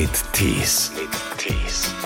[0.00, 0.92] mit Tees.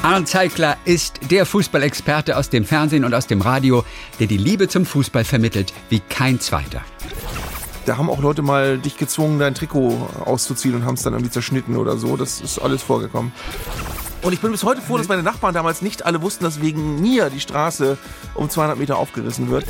[0.01, 3.85] Arndt Zeigler ist der Fußballexperte aus dem Fernsehen und aus dem Radio,
[4.19, 6.81] der die Liebe zum Fußball vermittelt wie kein zweiter.
[7.85, 11.33] Da haben auch Leute mal dich gezwungen, dein Trikot auszuziehen und haben es dann irgendwie
[11.33, 12.17] zerschnitten oder so.
[12.17, 13.31] Das ist alles vorgekommen.
[14.23, 17.03] Und ich bin bis heute froh, dass meine Nachbarn damals nicht alle wussten, dass wegen
[17.03, 17.99] mir die Straße
[18.33, 19.67] um 200 Meter aufgerissen wird.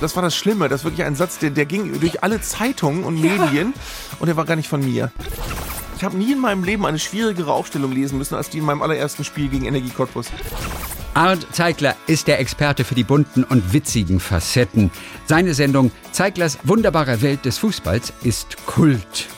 [0.00, 0.68] Das war das Schlimme.
[0.68, 3.74] Das ist wirklich ein Satz, der, der ging durch alle Zeitungen und Medien
[4.20, 5.10] und der war gar nicht von mir.
[5.96, 8.82] Ich habe nie in meinem Leben eine schwierigere Aufstellung lesen müssen als die in meinem
[8.82, 10.26] allerersten Spiel gegen Energie Cottbus.
[11.14, 14.90] Arndt Zeigler ist der Experte für die bunten und witzigen Facetten.
[15.24, 19.28] Seine Sendung Zeiglers wunderbare Welt des Fußballs ist Kult.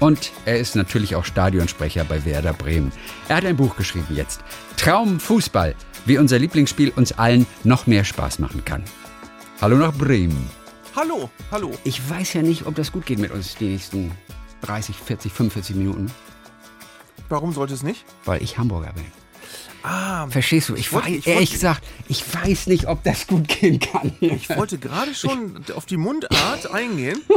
[0.00, 2.92] Und er ist natürlich auch Stadionsprecher bei Werder Bremen.
[3.28, 4.40] Er hat ein Buch geschrieben jetzt.
[4.76, 5.74] Traum Fußball,
[6.04, 8.84] wie unser Lieblingsspiel uns allen noch mehr Spaß machen kann.
[9.62, 10.50] Hallo nach Bremen.
[10.94, 11.70] Hallo, hallo.
[11.84, 14.12] Ich weiß ja nicht, ob das gut geht mit uns die nächsten
[14.62, 16.10] 30, 40, 45 Minuten,
[17.28, 18.04] Warum sollte es nicht?
[18.24, 19.04] weil ich Hamburger bin.
[19.84, 20.74] Ah, Verstehst du?
[20.76, 24.12] Ich, wollte- weiß, ich wollte- ehrlich gesagt, ich weiß nicht, ob das gut gehen kann.
[24.20, 27.20] ich wollte gerade schon auf die Mundart eingehen.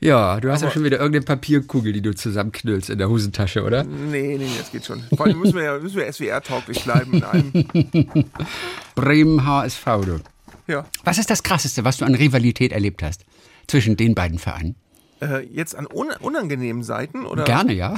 [0.00, 3.64] Ja, du hast ja Aber- schon wieder irgendeine Papierkugel, die du zusammenknüllst in der Hosentasche,
[3.64, 3.82] oder?
[3.82, 5.02] Nee, nee, das geht schon.
[5.16, 7.52] Vor allem müssen wir ja müssen wir SWR-tauglich bleiben in einem.
[8.94, 10.20] Bremen HSV, du.
[10.68, 10.86] Ja.
[11.02, 13.24] Was ist das Krasseste, was du an Rivalität erlebt hast
[13.66, 14.76] zwischen den beiden Vereinen?
[15.20, 17.44] Äh, jetzt an un unangenehmen Seiten oder?
[17.44, 17.94] Gerne, ja.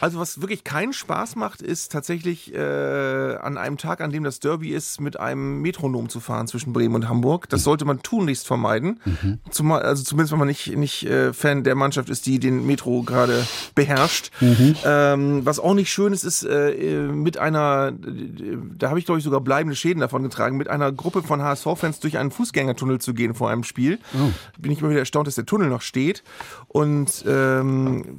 [0.00, 2.58] Also was wirklich keinen Spaß macht, ist tatsächlich äh,
[3.36, 6.94] an einem Tag, an dem das Derby ist, mit einem Metronom zu fahren zwischen Bremen
[6.94, 7.48] und Hamburg.
[7.48, 9.00] Das sollte man tunlichst vermeiden.
[9.50, 13.02] Zumal, also zumindest wenn man nicht, nicht äh, Fan der Mannschaft ist, die den Metro
[13.02, 14.30] gerade beherrscht.
[14.84, 19.18] Ähm, was auch nicht schön ist, ist äh, äh, mit einer, da habe ich glaube
[19.18, 23.14] ich sogar bleibende Schäden davon getragen, mit einer Gruppe von HSV-Fans durch einen Fußgängertunnel zu
[23.14, 23.98] gehen vor einem Spiel.
[24.58, 26.22] Bin ich immer wieder erstaunt, dass der Tunnel noch steht.
[26.68, 28.18] Und ähm,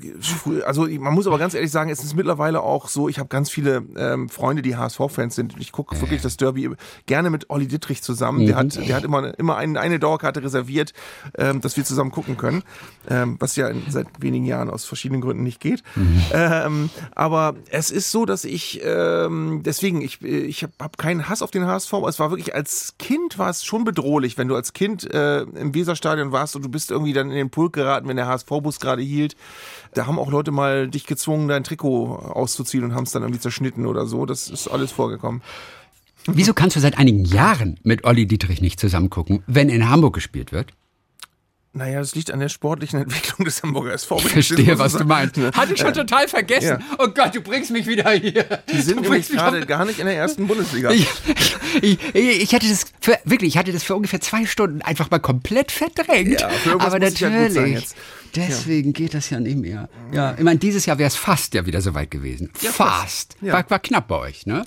[0.65, 3.49] also man muss aber ganz ehrlich sagen, es ist mittlerweile auch so, ich habe ganz
[3.49, 5.55] viele ähm, Freunde, die HSV-Fans sind.
[5.59, 6.69] Ich gucke wirklich das Derby
[7.05, 8.45] gerne mit Olli Dittrich zusammen.
[8.45, 10.93] Der hat, der hat immer, immer ein, eine Dauerkarte reserviert,
[11.37, 12.63] ähm, dass wir zusammen gucken können.
[13.09, 15.83] Ähm, was ja in, seit wenigen Jahren aus verschiedenen Gründen nicht geht.
[16.31, 21.41] Ähm, aber es ist so, dass ich ähm, deswegen, ich, ich habe hab keinen Hass
[21.41, 24.55] auf den HSV, aber es war wirklich als Kind war es schon bedrohlich, wenn du
[24.55, 28.07] als Kind äh, im Weserstadion warst und du bist irgendwie dann in den Pulk geraten,
[28.07, 29.35] wenn der HSV-Bus gerade hielt.
[29.93, 33.39] Da haben auch Leute mal dich gezwungen, dein Trikot auszuziehen und haben es dann irgendwie
[33.39, 34.25] zerschnitten oder so.
[34.25, 35.41] Das ist alles vorgekommen.
[36.25, 40.13] Wieso kannst du seit einigen Jahren mit Olli Dietrich nicht zusammen gucken, wenn in Hamburg
[40.13, 40.73] gespielt wird?
[41.71, 44.17] Naja, es liegt an der sportlichen Entwicklung des Hamburger SV.
[44.17, 45.37] Ich verstehe, was du meinst.
[45.37, 45.51] Ne?
[45.53, 46.79] Hatte ich schon total vergessen.
[46.79, 46.95] ja.
[46.97, 48.43] Oh Gott, du bringst mich wieder hier.
[48.71, 50.89] Die sind nämlich bringst mich gerade gar nicht in der ersten Bundesliga.
[50.91, 51.07] Ich,
[51.81, 55.11] ich, ich, ich hatte das für, wirklich, ich hatte das für ungefähr zwei Stunden einfach
[55.11, 56.41] mal komplett verdrängt.
[56.41, 56.49] Ja,
[56.79, 57.73] Aber ja natürlich.
[57.73, 57.95] jetzt.
[58.35, 59.89] Deswegen geht das ja nicht mehr.
[60.11, 62.51] Ja, ich meine, dieses Jahr wäre es fast ja wieder soweit gewesen.
[62.61, 63.33] Ja, fast.
[63.33, 63.35] fast.
[63.41, 63.53] Ja.
[63.53, 64.65] War, war knapp bei euch, ne?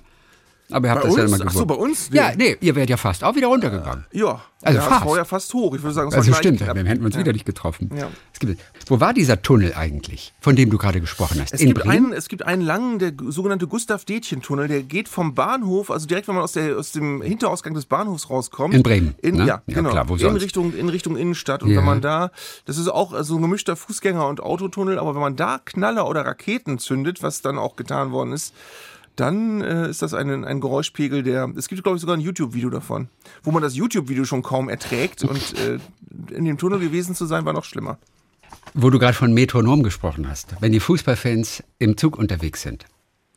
[0.75, 1.33] Aber ihr habt Bei das ja uns?
[1.41, 1.79] immer Ach so, gewonnen.
[1.81, 2.11] bei uns?
[2.13, 4.05] Ja, nee, ihr wärt ja fast auch wieder runtergegangen.
[4.13, 5.17] Ja, Also der fast.
[5.17, 5.75] Ja fast hoch.
[5.75, 7.21] Ich würde sagen, es war Also gleich stimmt, dann hätten wir uns Ja.
[7.21, 7.91] wieder nicht getroffen.
[7.97, 8.09] Ja.
[8.33, 11.53] Es gibt, wo war dieser Tunnel eigentlich, von dem du gerade gesprochen hast?
[11.53, 12.07] Es In gibt, Bremen?
[12.07, 16.35] einen, es gibt einen langen, der sogenannte Gustav-Detjen-Tunnel, der geht vom Bahnhof, also direkt, wenn
[16.37, 18.75] man aus, der, aus dem Hinterausgang des Bahnhofs rauskommt.
[18.75, 19.41] In Bremen, In, ne?
[19.47, 19.91] Ja, Ja, genau.
[19.91, 20.37] klar, wo in?
[20.37, 21.63] Richtung, in Richtung Innenstadt.
[21.63, 21.79] Und Ja.
[21.79, 22.31] wenn man da,
[22.65, 26.25] das ist auch so ein gemischter Fußgänger- und Autotunnel, aber wenn man da Knaller oder
[26.25, 28.55] Raketen zündet, was dann auch getan worden ist,
[29.17, 31.53] dann äh, ist das ein, ein Geräuschpegel, der.
[31.57, 33.09] Es gibt, glaube ich, sogar ein YouTube-Video davon,
[33.43, 35.25] wo man das YouTube-Video schon kaum erträgt.
[35.25, 35.79] Und äh,
[36.35, 37.99] in dem Tunnel gewesen zu sein, war noch schlimmer.
[38.75, 42.87] Wo du gerade von Metronom gesprochen hast, wenn die Fußballfans im Zug unterwegs sind.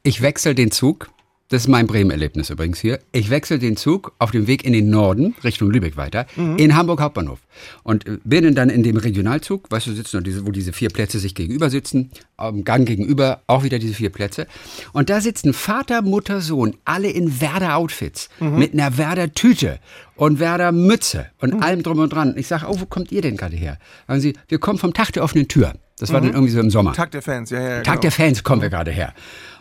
[0.03, 1.09] Ich wechsle den Zug,
[1.49, 2.99] das ist mein Bremen-Erlebnis übrigens hier.
[3.11, 6.25] Ich wechsle den Zug auf dem Weg in den Norden, Richtung Lübeck weiter,
[6.57, 7.39] in Hamburg Hauptbahnhof.
[7.83, 11.19] Und äh, bin dann in dem Regionalzug, weißt du, sitzen, diese, wo diese vier Plätze
[11.19, 14.47] sich gegenüber sitzen, am Gang gegenüber auch wieder diese vier Plätze.
[14.91, 19.79] Und da sitzen Vater, Mutter, Sohn, alle in Werder-Outfits, mit einer Werder-Tüte
[20.15, 22.33] und Werder-Mütze und allem drum und dran.
[22.37, 23.77] Ich sage, oh, wo kommt ihr denn gerade her?
[24.07, 25.73] Sagen sie, wir kommen vom Tag der offenen Tür.
[25.97, 26.93] Das war dann irgendwie so im Sommer.
[26.93, 27.75] Tag der Fans, ja, ja.
[27.77, 28.01] Tag genau.
[28.01, 29.13] der Fans kommen wir gerade her.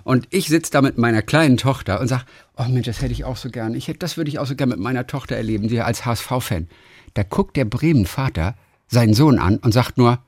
[0.02, 2.24] Und ich sitze da mit meiner kleinen Tochter und sage,
[2.56, 3.74] oh Mensch, das hätte ich auch so gern.
[3.74, 6.68] Ich hätte, das würde ich auch so gern mit meiner Tochter erleben, die als HSV-Fan.
[7.14, 8.56] Da guckt der Bremen-Vater
[8.88, 10.18] seinen Sohn an und sagt nur,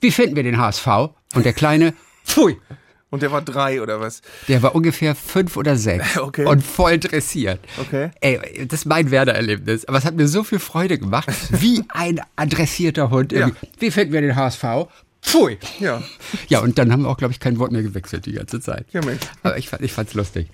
[0.00, 0.86] wie finden wir den HSV?
[1.34, 1.94] Und der Kleine,
[2.24, 2.58] pfui,
[3.10, 4.20] Und der war drei oder was?
[4.48, 6.44] der war ungefähr fünf oder sechs Okay.
[6.44, 7.60] und voll dressiert.
[7.80, 8.10] Okay.
[8.20, 9.86] Ey, das ist mein Werder-Erlebnis.
[9.86, 13.32] Aber es hat mir so viel Freude gemacht, wie ein adressierter Hund.
[13.32, 13.50] Ja.
[13.78, 14.64] Wie finden wir den HSV?
[15.22, 15.58] Pfui.
[15.78, 16.02] Ja.
[16.48, 18.86] Ja, und dann haben wir auch, glaube ich, kein Wort mehr gewechselt die ganze Zeit.
[18.92, 19.22] Ja, Mensch.
[19.42, 20.48] Aber ich, fand- ich fand's lustig.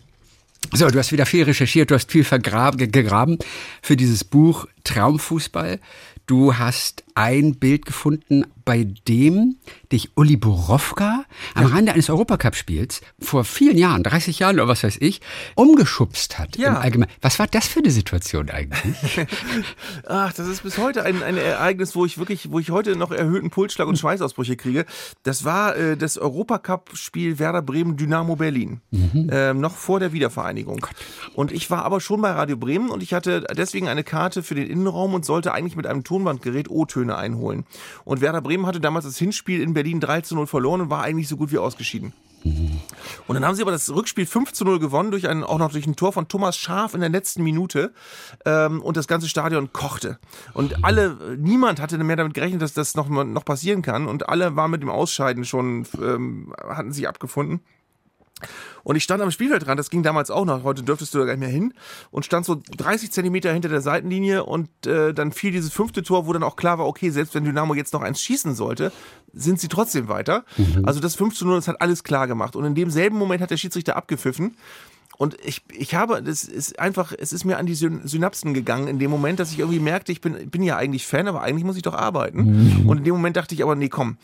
[0.74, 3.38] So, du hast wieder viel recherchiert, du hast viel vergrab- ge- gegraben
[3.80, 5.78] für dieses Buch Traumfußball.
[6.26, 9.56] Du hast ein Bild gefunden, bei dem
[9.90, 11.24] dich Uli Borowka
[11.54, 15.20] am Rande eines Europacup-Spiels vor vielen Jahren, 30 Jahren oder was weiß ich,
[15.56, 16.56] umgeschubst hat.
[16.56, 16.68] Ja.
[16.68, 17.10] Im Allgemeinen.
[17.20, 19.26] Was war das für eine Situation eigentlich?
[20.06, 23.10] Ach, das ist bis heute ein, ein Ereignis, wo ich wirklich, wo ich heute noch
[23.10, 24.84] erhöhten Pulsschlag und Schweißausbrüche kriege.
[25.24, 28.80] Das war äh, das Europacup-Spiel Werder Bremen Dynamo Berlin.
[28.92, 30.86] Ähm, noch vor der Wiedervereinigung.
[31.34, 34.54] Und ich war aber schon bei Radio Bremen und ich hatte deswegen eine Karte für
[34.54, 37.64] den Innenraum und sollte eigentlich mit einem Tonbandgerät O-Töne einholen.
[38.04, 41.02] Und Werder Bremen hatte damals das Hinspiel in Berlin 3 zu 0 verloren und war
[41.02, 42.12] eigentlich so gut wie ausgeschieden.
[42.44, 45.72] Und dann haben sie aber das Rückspiel 5 zu 0 gewonnen, durch einen, auch noch
[45.72, 47.92] durch ein Tor von Thomas Schaf in der letzten Minute.
[48.44, 50.18] Ähm, und das ganze Stadion kochte.
[50.54, 54.06] Und alle, niemand hatte mehr damit gerechnet, dass das noch, noch passieren kann.
[54.06, 57.60] Und alle waren mit dem Ausscheiden schon, ähm, hatten sich abgefunden.
[58.84, 61.32] Und ich stand am Spielfeldrand, das ging damals auch noch, heute dürftest du da gar
[61.32, 61.74] nicht mehr hin,
[62.10, 66.26] und stand so 30 Zentimeter hinter der Seitenlinie und äh, dann fiel dieses fünfte Tor,
[66.26, 68.92] wo dann auch klar war, okay, selbst wenn Dynamo jetzt noch eins schießen sollte,
[69.32, 70.44] sind sie trotzdem weiter.
[70.84, 72.56] Also das 5 zu 0, das hat alles klar gemacht.
[72.56, 74.56] Und in demselben Moment hat der Schiedsrichter abgepfiffen.
[75.18, 78.86] Und ich, ich habe, das ist einfach, es ist mir an die Syn Synapsen gegangen
[78.86, 81.64] in dem Moment, dass ich irgendwie merkte, ich bin, bin ja eigentlich Fan, aber eigentlich
[81.64, 82.84] muss ich doch arbeiten.
[82.86, 84.16] Und in dem Moment dachte ich aber, nee, komm,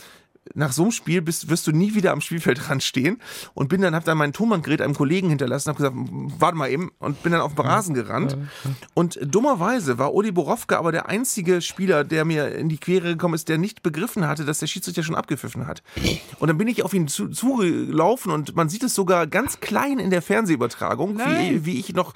[0.54, 3.20] nach so einem Spiel bist, wirst du nie wieder am Spielfeldrand stehen
[3.54, 6.90] und bin dann, hab dann mein Tonbandgerät einem Kollegen hinterlassen, hab gesagt, warte mal eben
[6.98, 8.36] und bin dann auf den Rasen gerannt.
[8.94, 13.34] Und dummerweise war Uli Borowka aber der einzige Spieler, der mir in die Quere gekommen
[13.34, 15.82] ist, der nicht begriffen hatte, dass der Schiedsrichter schon abgepfiffen hat.
[16.38, 19.98] Und dann bin ich auf ihn zu, zugelaufen und man sieht es sogar ganz klein
[19.98, 22.12] in der Fernsehübertragung, wie, wie ich noch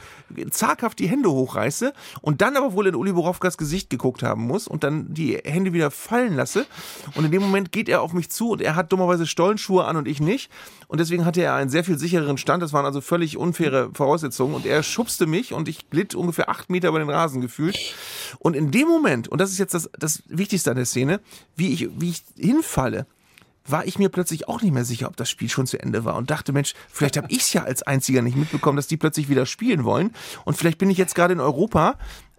[0.50, 4.69] zaghaft die Hände hochreiße und dann aber wohl in Uli Borowkas Gesicht geguckt haben muss
[4.69, 6.66] und dann die Hände wieder fallen lasse.
[7.14, 9.96] Und in dem Moment geht er auf mich zu und er hat dummerweise Stollenschuhe an
[9.96, 10.50] und ich nicht.
[10.88, 12.62] Und deswegen hatte er einen sehr viel sichereren Stand.
[12.62, 14.54] Das waren also völlig unfaire Voraussetzungen.
[14.54, 17.78] Und er schubste mich und ich glitt ungefähr acht Meter über den Rasen gefühlt.
[18.38, 21.20] Und in dem Moment, und das ist jetzt das, das Wichtigste an der Szene,
[21.54, 23.06] wie ich, wie ich hinfalle,
[23.70, 26.16] war ich mir plötzlich auch nicht mehr sicher, ob das Spiel schon zu Ende war
[26.16, 29.28] und dachte, Mensch, vielleicht habe ich es ja als einziger nicht mitbekommen, dass die plötzlich
[29.28, 30.12] wieder spielen wollen.
[30.44, 31.98] Und vielleicht bin ich jetzt gerade in Europa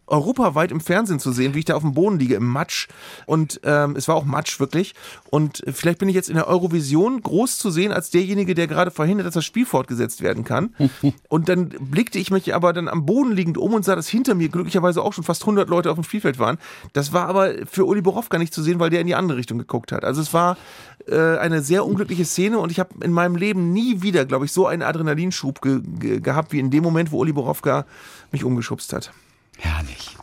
[0.10, 2.88] europaweit im Fernsehen zu sehen, wie ich da auf dem Boden liege im Matsch.
[3.26, 4.96] Und ähm, es war auch Matsch wirklich.
[5.30, 8.92] Und vielleicht bin ich jetzt in der Eurovision groß zu sehen als derjenige, der gerade
[8.92, 10.74] verhindert, dass das Spiel fortgesetzt werden kann.
[11.30, 14.36] und dann blickte ich mich aber dann am Boden liegend um und sah, dass hinter
[14.36, 16.58] mir glücklicherweise auch schon fast 100 Leute auf dem Spielfeld waren.
[16.94, 19.58] Das war aber für Uli Borowka nicht zu sehen, weil der in die andere Richtung
[19.58, 20.04] geguckt hat.
[20.04, 20.58] Also es war
[21.08, 24.52] äh, eine sehr unglückliche Szene und ich habe in meinem Leben nie wieder, glaube ich,
[24.52, 27.86] so einen Adrenalinschub ge ge gehabt wie in dem Moment, wo Uli Borowka
[28.32, 29.12] mich umgeschubst hat.
[29.60, 30.16] Herrlich.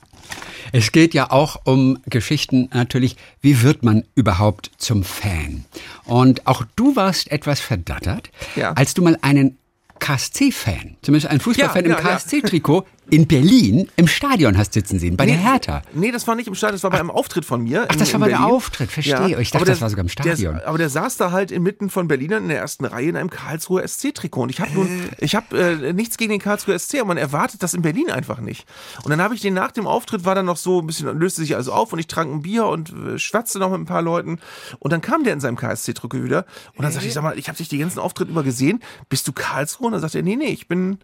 [0.73, 5.65] Es geht ja auch um Geschichten natürlich, wie wird man überhaupt zum Fan?
[6.05, 8.73] Und auch du warst etwas verdattert, Ja.
[8.73, 9.57] als du mal einen
[10.01, 12.17] KSC-Fan, zumindest einen Fußballfan Ja, im ja, ja.
[12.17, 15.83] KSC-Trikot in Berlin im Stadion hast sitzen sehen, bei der Hertha.
[15.95, 17.87] Nee, das war nicht im Stadion, das war bei einem Auftritt von mir.
[17.89, 18.45] Ach, in- das war bei der.
[18.45, 19.41] Auftritt, verstehe.
[19.41, 20.57] Ich dachte, aber das war sogar im Stadion.
[20.57, 23.31] Der, aber der saß da halt inmitten von Berlinern in der ersten Reihe in einem
[23.31, 24.43] Karlsruher SC-Trikot.
[24.43, 24.89] Und ich habe nun,
[25.19, 28.41] ich habe äh, nichts gegen den Karlsruher SC, aber man erwartet das in Berlin einfach
[28.41, 28.67] nicht.
[29.05, 31.41] Und dann habe ich den nach dem Auftritt war dann noch so ein bisschen, löste
[31.43, 34.03] sich also auf und ich trank ein Bier und äh, schwatzte noch mit ein paar
[34.03, 34.39] Leuten.
[34.79, 36.45] Und dann kam der in seinem KSC-Trikot wieder.
[36.77, 38.81] Und dann sagte ich, sag mal, ich habe dich die ganzen Auftritte über gesehen.
[39.09, 39.87] Bist du Karlsruhe?
[39.87, 40.99] Und dann sagt er, nee, nee, ich bin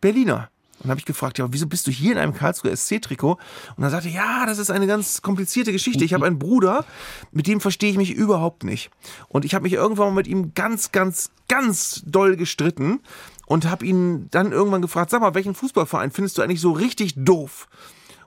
[0.00, 0.50] Berliner.
[0.78, 3.32] Und dann habe ich gefragt, ja, wieso bist du hier in einem Karlsruher SC-Trikot?
[3.32, 6.04] Und dann sagte ja, das ist eine ganz komplizierte Geschichte.
[6.04, 6.84] Ich habe einen Bruder,
[7.32, 8.90] mit dem verstehe ich mich überhaupt nicht.
[9.28, 13.00] Und ich habe mich irgendwann mal mit ihm ganz, ganz, ganz doll gestritten
[13.46, 17.14] und habe ihn dann irgendwann gefragt, sag mal, welchen Fußballverein findest du eigentlich so richtig
[17.16, 17.66] doof?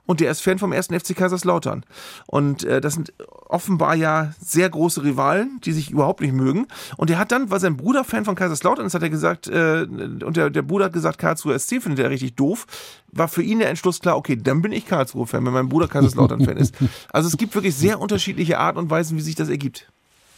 [0.06, 1.84] Und der ist Fan vom ersten FC Kaiserslautern.
[2.26, 3.12] Und äh, das sind
[3.48, 6.66] offenbar ja sehr große Rivalen, die sich überhaupt nicht mögen.
[6.96, 9.82] Und der hat dann, war sein Bruder Fan von Kaiserslautern, das hat er gesagt, äh,
[9.82, 12.66] und der, der Bruder hat gesagt, Karlsruhe SC findet er richtig doof.
[13.12, 16.56] War für ihn der Entschluss klar, okay, dann bin ich Karlsruhe-Fan, wenn mein Bruder Kaiserslautern-Fan
[16.56, 16.74] ist.
[17.12, 19.92] Also es gibt wirklich sehr unterschiedliche Arten und Weisen, wie sich das ergibt.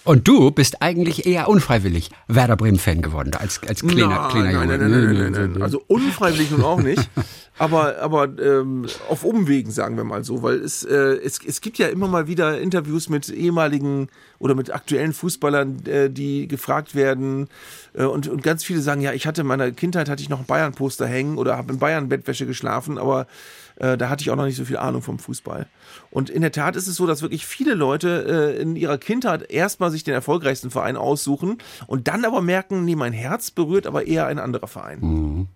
[0.04, 4.66] Und du bist eigentlich eher unfreiwillig Werder Bremen-Fan geworden, als, als kleiner, kleiner nein, Junge.
[4.66, 5.62] nein, nein, nein, nein, nein.
[5.62, 7.08] Also unfreiwillig nun auch nicht.
[7.58, 10.42] aber aber ähm, auf Umwegen, sagen wir mal so.
[10.42, 14.08] Weil es, äh, es, es gibt ja immer mal wieder Interviews mit ehemaligen
[14.38, 17.48] oder mit aktuellen Fußballern, äh, die gefragt werden.
[17.94, 20.40] Äh, und, und ganz viele sagen, ja, ich hatte in meiner Kindheit hatte ich noch
[20.40, 23.26] ein Bayern-Poster hängen oder habe in Bayern-Bettwäsche geschlafen, aber
[23.76, 25.66] äh, da hatte ich auch noch nicht so viel Ahnung vom Fußball.
[26.10, 29.50] Und in der Tat ist es so, dass wirklich viele Leute äh, in ihrer Kindheit
[29.50, 34.06] erstmal sich den erfolgreichsten Verein aussuchen und dann aber merken, nee, mein Herz berührt aber
[34.06, 35.48] eher ein anderer Verein.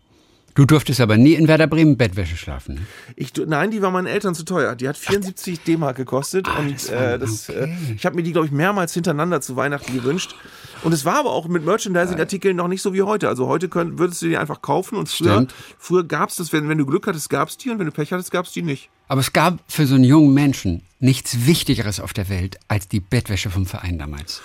[0.58, 2.74] Du durftest aber nie in Werder Bremen Bettwäsche schlafen.
[2.74, 2.80] Ne?
[3.14, 4.74] Ich, nein, die war meinen Eltern zu teuer.
[4.74, 7.76] Die hat 74 D-Mark gekostet ah, und das war, äh, das, okay.
[7.90, 10.34] äh, ich habe mir die, glaube ich, mehrmals hintereinander zu Weihnachten gewünscht.
[10.82, 13.28] Und es war aber auch mit Merchandising-Artikeln noch nicht so wie heute.
[13.28, 15.46] Also heute könnt, würdest du die einfach kaufen und früher,
[15.78, 17.92] früher gab es das, wenn, wenn du Glück hattest, gab es die und wenn du
[17.92, 18.90] Pech hattest, gab es die nicht.
[19.06, 22.98] Aber es gab für so einen jungen Menschen nichts Wichtigeres auf der Welt als die
[22.98, 24.42] Bettwäsche vom Verein damals.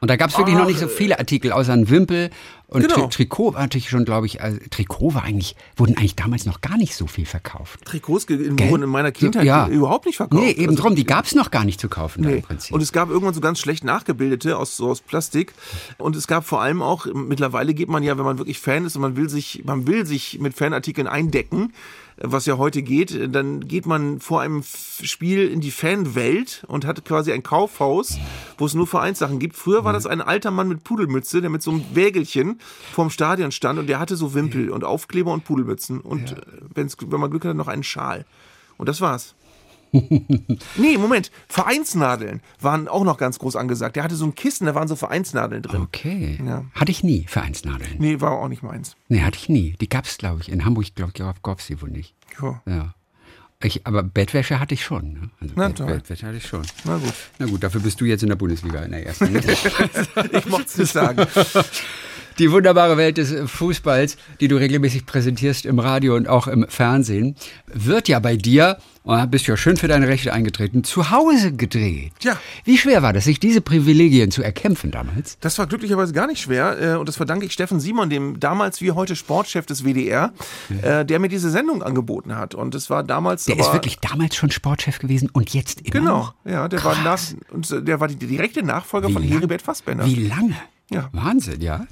[0.00, 2.30] Und da gab es wirklich Ach, noch nicht so viele Artikel, außer ein Wimpel
[2.70, 3.08] und genau.
[3.08, 6.60] Tri Trikot hatte ich schon, glaube ich, also Trikot war eigentlich, wurden eigentlich damals noch
[6.60, 7.84] gar nicht so viel verkauft.
[7.84, 9.66] Trikots wurden in meiner Kindheit ja.
[9.66, 10.40] überhaupt nicht verkauft.
[10.40, 12.36] Nee, eben also, drum, die gab es noch gar nicht zu kaufen nee.
[12.36, 12.72] im Prinzip.
[12.72, 15.52] Und es gab irgendwann so ganz schlecht nachgebildete aus, so aus Plastik.
[15.98, 18.94] Und es gab vor allem auch, mittlerweile geht man ja, wenn man wirklich Fan ist
[18.94, 21.72] und man will sich, man will sich mit Fanartikeln eindecken,
[22.22, 27.04] was ja heute geht, dann geht man vor einem Spiel in die Fanwelt und hat
[27.04, 28.18] quasi ein Kaufhaus,
[28.58, 29.56] wo es nur Vereinssachen gibt.
[29.56, 32.60] Früher war das ein alter Mann mit Pudelmütze, der mit so einem Wägelchen
[32.92, 36.36] vorm Stadion stand und der hatte so Wimpel und Aufkleber und Pudelmützen und ja.
[36.36, 38.26] Äh, wenn man Glück hatte, noch einen Schal.
[38.76, 39.34] Und das war's.
[39.92, 41.30] Nee, Moment.
[41.48, 43.96] Vereinsnadeln waren auch noch ganz groß angesagt.
[43.96, 45.82] Der hatte so ein Kissen, da waren so Vereinsnadeln drin.
[45.82, 46.38] Okay.
[46.44, 46.64] Ja.
[46.74, 47.96] Hatte ich nie, Vereinsnadeln.
[47.98, 48.96] Nee, war auch nicht meins.
[49.08, 49.76] Nee, hatte ich nie.
[49.80, 50.50] Die gab es, glaube ich.
[50.50, 52.14] In Hamburg, glaube ich, es sie wohl nicht.
[52.40, 52.62] Ja.
[52.66, 52.94] ja.
[53.62, 55.12] Ich, aber Bettwäsche hatte ich schon.
[55.12, 55.30] Ne?
[55.40, 55.86] Also Na, Bett, toll.
[55.86, 56.62] Bettwäsche hatte ich schon.
[56.84, 57.12] Na gut.
[57.38, 59.36] Na gut, dafür bist du jetzt in der Bundesliga in der ersten.
[60.32, 61.26] ich mochte es nicht sagen.
[62.38, 67.36] Die wunderbare Welt des Fußballs, die du regelmäßig präsentierst im Radio und auch im Fernsehen,
[67.66, 72.12] wird ja bei dir und bist ja schön für deine Rechte eingetreten, zu Hause gedreht.
[72.22, 72.38] Ja.
[72.64, 75.38] Wie schwer war das, sich diese Privilegien zu erkämpfen damals?
[75.40, 78.80] Das war glücklicherweise gar nicht schwer äh, und das verdanke ich Steffen Simon, dem damals
[78.80, 80.32] wie heute Sportchef des WDR,
[80.82, 81.00] ja.
[81.00, 82.54] Äh, der mir diese Sendung angeboten hat.
[82.54, 83.44] Und das war damals.
[83.46, 86.34] Der ist wirklich damals schon Sportchef gewesen und jetzt immer Genau, noch?
[86.44, 87.18] ja, der war, nach,
[87.50, 90.04] und der war die direkte Nachfolger wie von Heribert Fassbender.
[90.06, 90.56] Wie lange?
[90.90, 91.08] Ja.
[91.12, 91.86] Wahnsinn, ja.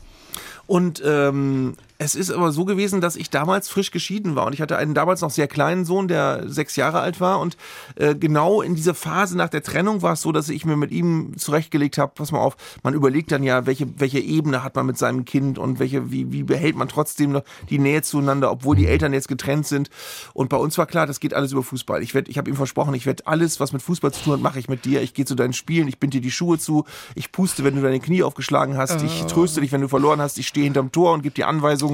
[0.67, 4.61] Und ähm, es ist aber so gewesen, dass ich damals frisch geschieden war und ich
[4.61, 7.57] hatte einen damals noch sehr kleinen Sohn, der sechs Jahre alt war und
[7.97, 10.93] äh, genau in dieser Phase nach der Trennung war es so, dass ich mir mit
[10.93, 14.87] ihm zurechtgelegt habe, pass mal auf, man überlegt dann ja, welche, welche Ebene hat man
[14.87, 18.77] mit seinem Kind und welche, wie, wie behält man trotzdem noch die Nähe zueinander, obwohl
[18.77, 19.91] die Eltern jetzt getrennt sind.
[20.35, 22.03] Und bei uns war klar, das geht alles über Fußball.
[22.03, 24.41] Ich, werd, ich habe ihm versprochen, ich werde alles, was mit Fußball zu tun hat,
[24.41, 25.03] mache ich mit dir.
[25.03, 26.85] Ich gehe zu deinen Spielen, ich binde dir die Schuhe zu,
[27.17, 30.39] ich puste, wenn du deine Knie aufgeschlagen hast, ich tröste dich, wenn du verloren hast,
[30.39, 31.88] ich stehe hinterm Tor und gebe dir Anweisungen.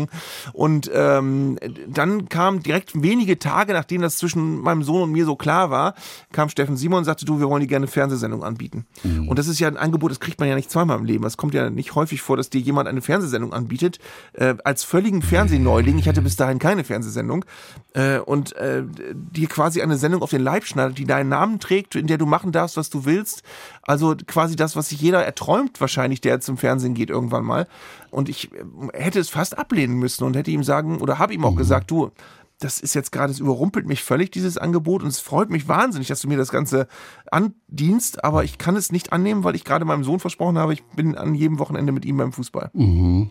[0.53, 1.59] Und ähm,
[1.89, 5.95] dann kam direkt wenige Tage, nachdem das zwischen meinem Sohn und mir so klar war,
[6.33, 8.87] kam Steffen Simon und sagte, du, wir wollen dir gerne eine Fernsehsendung anbieten.
[9.03, 9.29] Mhm.
[9.29, 11.25] Und das ist ja ein Angebot, das kriegt man ja nicht zweimal im Leben.
[11.25, 13.99] Es kommt ja nicht häufig vor, dass dir jemand eine Fernsehsendung anbietet.
[14.33, 17.45] Äh, als völligen Fernsehneuling, ich hatte bis dahin keine Fernsehsendung,
[17.95, 18.83] äh, und äh,
[19.13, 22.27] dir quasi eine Sendung auf den Leib schneidet, die deinen Namen trägt, in der du
[22.27, 23.43] machen darfst, was du willst.
[23.83, 27.67] Also quasi das, was sich jeder erträumt wahrscheinlich, der zum Fernsehen geht irgendwann mal.
[28.15, 31.45] Und ich äh, hätte es fast ablehnen müssen und hätte ihm sagen, oder habe ihm
[31.45, 31.57] auch mhm.
[31.57, 32.11] gesagt, du,
[32.61, 35.03] das ist jetzt gerade, es überrumpelt mich völlig, dieses Angebot.
[35.03, 36.87] Und es freut mich wahnsinnig, dass du mir das Ganze
[37.31, 38.25] andienst.
[38.25, 41.17] Aber ich kann es nicht annehmen, weil ich gerade meinem Sohn versprochen habe, ich bin
[41.17, 42.71] an jedem Wochenende mit ihm beim Fußball.
[42.73, 43.31] Mhm.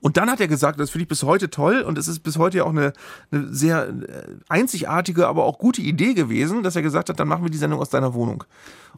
[0.00, 1.82] Und dann hat er gesagt, das finde ich bis heute toll.
[1.82, 2.92] Und es ist bis heute ja auch eine,
[3.30, 7.44] eine sehr äh, einzigartige, aber auch gute Idee gewesen, dass er gesagt hat, dann machen
[7.44, 8.42] wir die Sendung aus deiner Wohnung.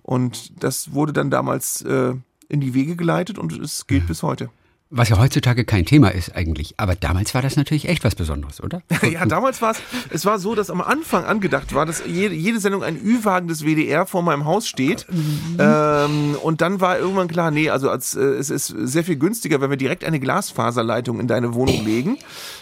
[0.02, 2.14] Und das wurde dann damals äh,
[2.48, 4.48] in die Wege geleitet und es gilt bis heute.
[4.88, 6.74] Was ja heutzutage kein Thema ist eigentlich.
[6.76, 8.82] Aber damals war das natürlich echt was Besonderes, oder?
[9.10, 12.60] ja, damals war es, es war so, dass am Anfang angedacht war, dass jede, jede
[12.60, 15.04] Sendung ein Ü-Wagen des WDR vor meinem Haus steht.
[15.10, 15.56] Mhm.
[15.58, 19.60] Ähm, und dann war irgendwann klar, nee, also als, äh, es ist sehr viel günstiger,
[19.60, 22.18] wenn wir direkt eine Glasfaserleitung in deine Wohnung legen.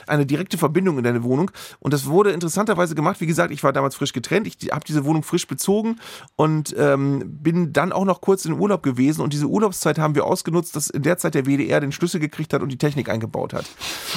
[0.07, 1.51] Eine direkte Verbindung in deine Wohnung.
[1.79, 3.21] Und das wurde interessanterweise gemacht.
[3.21, 4.47] Wie gesagt, ich war damals frisch getrennt.
[4.47, 6.01] Ich habe diese Wohnung frisch bezogen
[6.37, 9.21] und ähm, bin dann auch noch kurz in Urlaub gewesen.
[9.21, 12.21] Und diese Urlaubszeit haben wir ausgenutzt, dass in der Zeit der WDR den Schlüssel Schlüssel
[12.21, 13.67] gekriegt hat und die Technik eingebaut hat.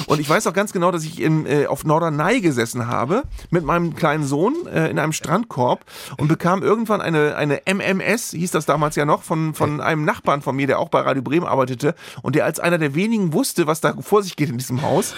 [0.06, 3.64] Und ich weiß auch ganz genau, dass ich in, äh, auf Norderney gesessen habe mit
[3.64, 5.84] meinem kleinen Sohn äh, in einem Strandkorb
[6.16, 10.42] und bekam irgendwann eine, eine MMS, hieß das damals ja noch, von, von einem Nachbarn
[10.42, 13.66] von mir, der auch bei Radio Bremen arbeitete und der als einer der wenigen wusste,
[13.66, 15.14] was da vor sich geht in diesem Haus.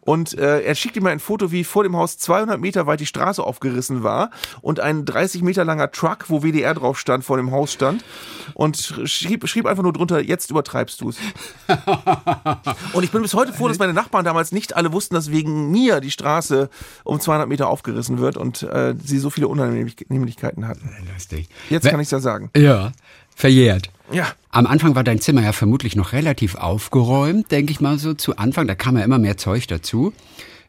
[0.00, 3.06] Und äh, er schickte mir ein Foto, wie vor dem Haus 200 Meter weit die
[3.06, 4.30] Straße aufgerissen war
[4.60, 8.04] und ein 30 Meter langer Truck, wo WDR drauf stand, vor dem Haus stand
[8.54, 11.16] und schrieb, schrieb einfach nur drunter, jetzt übertreibst du es.
[12.92, 15.70] und ich bin bis heute froh, dass meine Nachbarn damals nicht alle wussten, dass wegen
[15.70, 16.68] mir die Straße
[17.04, 20.90] um 200 Meter aufgerissen wird und äh, sie so viele Unannehmlichkeiten hatten.
[21.12, 21.48] Lustig.
[21.68, 22.50] Jetzt kann ich es ja sagen.
[22.56, 22.92] Ja,
[23.40, 23.90] verjährt.
[24.12, 24.28] Ja.
[24.50, 28.36] Am Anfang war dein Zimmer ja vermutlich noch relativ aufgeräumt, denke ich mal so zu
[28.36, 28.66] Anfang.
[28.66, 30.12] Da kam ja immer mehr Zeug dazu.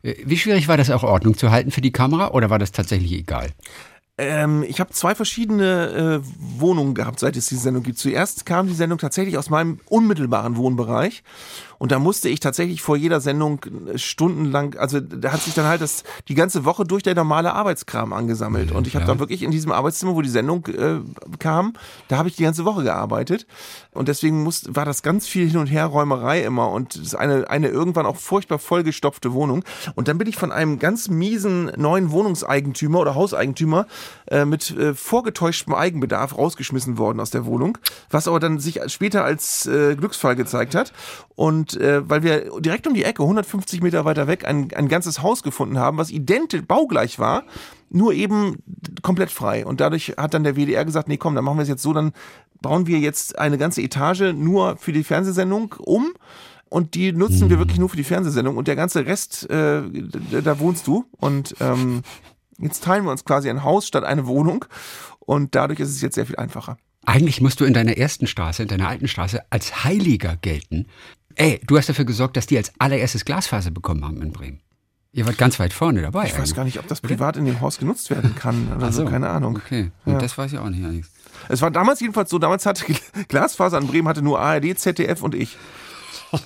[0.04, 2.72] Äh, wie schwierig war das auch Ordnung zu halten für die Kamera oder war das
[2.72, 3.50] tatsächlich egal?
[4.18, 7.98] Ähm, ich habe zwei verschiedene äh, Wohnungen gehabt, seit es diese Sendung gibt.
[7.98, 11.24] Zuerst kam die Sendung tatsächlich aus meinem unmittelbaren Wohnbereich.
[11.82, 13.60] Und da musste ich tatsächlich vor jeder Sendung
[13.92, 17.54] äh, stundenlang, also da hat sich dann halt das die ganze Woche durch der normale
[17.54, 18.72] Arbeitskram angesammelt.
[18.72, 19.08] Und ich habe ja.
[19.08, 21.00] dann wirklich in diesem Arbeitszimmer, wo die Sendung äh,
[21.40, 21.74] kam,
[22.08, 23.48] da habe ich die ganze Woche gearbeitet.
[23.94, 26.70] Und deswegen muss, war das ganz viel Hin- und Herräumerei immer.
[26.70, 29.64] Und es ist eine, eine irgendwann auch furchtbar vollgestopfte Wohnung.
[29.96, 33.88] Und dann bin ich von einem ganz miesen neuen Wohnungseigentümer oder Hauseigentümer
[34.28, 37.80] äh, mit äh, vorgetäuschtem Eigenbedarf rausgeschmissen worden aus der Wohnung.
[38.12, 40.94] Was aber dann sich später als äh, Glücksfall gezeigt hat.
[41.36, 45.22] Und äh, weil wir direkt um die Ecke, 150 Meter weiter weg, ein, ein ganzes
[45.22, 47.44] Haus gefunden haben, was identisch baugleich war,
[47.90, 48.58] nur eben
[49.02, 49.66] komplett frei.
[49.66, 51.94] Und dadurch hat dann der WDR gesagt, nee, komm, dann machen wir es jetzt so,
[51.94, 52.14] dann
[52.62, 56.14] bauen wir jetzt eine ganze Etage nur für die Fernsehsendung um
[56.70, 59.82] und die nutzen wir wirklich nur für die Fernsehsendung und der ganze Rest, äh,
[60.44, 62.02] da wohnst du und ähm,
[62.60, 64.66] jetzt teilen wir uns quasi ein Haus statt eine Wohnung
[65.20, 66.78] und dadurch ist es jetzt sehr viel einfacher.
[67.06, 70.86] Eigentlich musst du in deiner ersten Straße, in deiner alten Straße, als Heiliger gelten.
[71.42, 74.60] Ey, du hast dafür gesorgt, dass die als allererstes Glasfaser bekommen haben in Bremen.
[75.12, 76.28] Ihr wart ganz weit vorne dabei.
[76.28, 79.06] Ich weiß gar nicht, ob das privat in dem Haus genutzt werden kann oder so,
[79.06, 79.56] so, keine Ahnung.
[79.56, 80.20] Okay, und ja.
[80.20, 81.08] das weiß ich auch nicht eigentlich.
[81.50, 82.86] Es war damals jedenfalls so, damals hatte
[83.28, 85.58] Glasfaser in Bremen hatte nur ARD, ZDF und ich.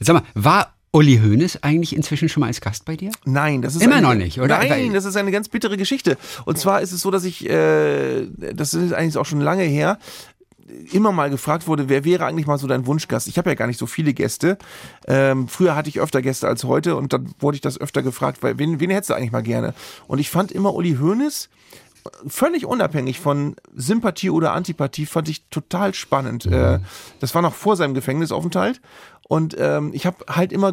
[0.00, 3.10] Sag mal, war Uli Hoeneß eigentlich inzwischen schon mal als Gast bei dir?
[3.26, 4.58] Nein, das ist immer eine, noch nicht, oder?
[4.58, 6.16] Nein, das ist eine ganz bittere Geschichte.
[6.46, 9.98] Und zwar ist es so, dass ich, äh, das ist eigentlich auch schon lange her,
[10.92, 13.28] immer mal gefragt wurde, wer wäre eigentlich mal so dein Wunschgast?
[13.28, 14.58] Ich habe ja gar nicht so viele Gäste.
[15.06, 18.42] Ähm, früher hatte ich öfter Gäste als heute und dann wurde ich das öfter gefragt,
[18.42, 19.74] weil wen, wen hättest du eigentlich mal gerne?
[20.06, 21.48] Und ich fand immer Uli Hoeneß
[22.26, 26.46] völlig unabhängig von Sympathie oder Antipathie, fand ich total spannend.
[26.46, 26.52] Mhm.
[26.52, 26.78] Äh,
[27.20, 28.80] das war noch vor seinem Gefängnisaufenthalt.
[29.28, 30.72] Und ähm, ich habe halt immer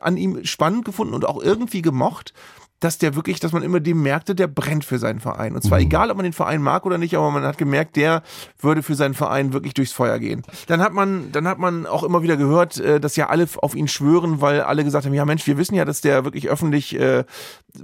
[0.00, 2.32] an ihm spannend gefunden und auch irgendwie gemocht,
[2.80, 5.54] dass der wirklich, dass man immer dem merkte, der brennt für seinen Verein.
[5.54, 5.86] Und zwar mhm.
[5.86, 8.22] egal, ob man den Verein mag oder nicht, aber man hat gemerkt, der
[8.58, 10.42] würde für seinen Verein wirklich durchs Feuer gehen.
[10.66, 13.74] Dann hat man, dann hat man auch immer wieder gehört, äh, dass ja alle auf
[13.74, 16.98] ihn schwören, weil alle gesagt haben, ja Mensch, wir wissen ja, dass der wirklich öffentlich
[16.98, 17.24] äh,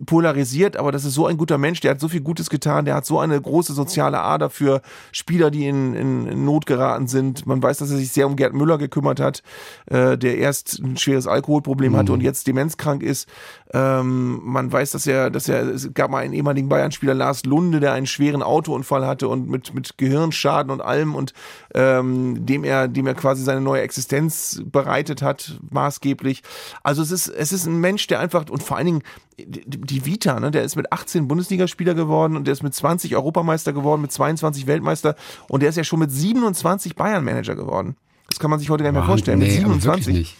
[0.06, 2.94] polarisiert, aber das ist so ein guter Mensch, der hat so viel Gutes getan, der
[2.94, 4.80] hat so eine große soziale Ader für
[5.12, 7.46] Spieler, die in, in, in Not geraten sind.
[7.46, 9.42] Man weiß, dass er sich sehr um Gerd Müller gekümmert hat,
[9.86, 11.96] äh, der erst ein schweres Alkoholproblem mhm.
[11.96, 13.28] hatte und jetzt demenzkrank ist.
[13.72, 17.80] Ähm, man weiß, dass er, dass er, es gab mal einen ehemaligen Bayern-Spieler, Lars Lunde,
[17.80, 21.32] der einen schweren Autounfall hatte und mit, mit Gehirnschaden und allem und
[21.74, 26.42] ähm, dem er, dem er quasi seine neue Existenz bereitet hat, maßgeblich.
[26.82, 29.02] Also es ist, es ist ein Mensch, der einfach und vor allen Dingen
[29.38, 33.72] die Vita, ne, der ist mit 18 Bundesligaspieler geworden und der ist mit 20 Europameister
[33.72, 35.14] geworden, mit 22 Weltmeister
[35.48, 37.96] und der ist ja schon mit 27 Bayern-Manager geworden.
[38.28, 39.38] Das kann man sich heute gar nicht mehr vorstellen.
[39.38, 40.36] Nee, mit 27.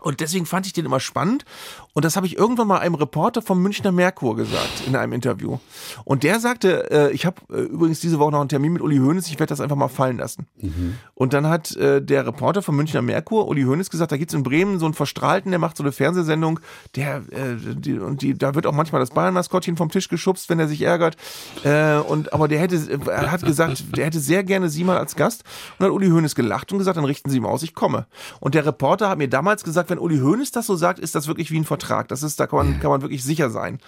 [0.00, 1.44] Und deswegen fand ich den immer spannend.
[1.92, 5.58] Und das habe ich irgendwann mal einem Reporter vom Münchner Merkur gesagt in einem Interview.
[6.04, 8.98] Und der sagte, äh, ich habe äh, übrigens diese Woche noch einen Termin mit Uli
[8.98, 10.46] Hoeneß, ich werde das einfach mal fallen lassen.
[10.60, 10.98] Mhm.
[11.14, 14.42] Und dann hat äh, der Reporter vom Münchner Merkur, Uli Hoeneß, gesagt, da gibt's in
[14.42, 16.60] Bremen so einen Verstrahlten, der macht so eine Fernsehsendung,
[16.94, 20.60] der äh, die, und die, da wird auch manchmal das Bayern-Maskottchen vom Tisch geschubst, wenn
[20.60, 21.16] er sich ärgert.
[21.64, 25.16] Äh, und aber der hätte, er hat gesagt, der hätte sehr gerne Sie mal als
[25.16, 25.42] Gast.
[25.72, 28.06] Und dann hat Uli Hoeneß gelacht und gesagt, dann richten Sie ihm aus, ich komme.
[28.38, 31.26] Und der Reporter hat mir damals gesagt, wenn Uli Hoeneß das so sagt, ist das
[31.26, 32.08] wirklich wie ein Vertrag.
[32.08, 33.78] Das ist, da kann man, kann man wirklich sicher sein.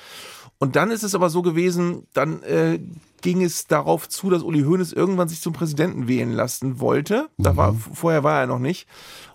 [0.58, 2.78] Und dann ist es aber so gewesen, dann äh,
[3.20, 7.28] ging es darauf zu, dass Uli Hoeneß irgendwann sich zum Präsidenten wählen lassen wollte.
[7.36, 7.80] Da war, mhm.
[7.80, 8.86] vorher war er noch nicht.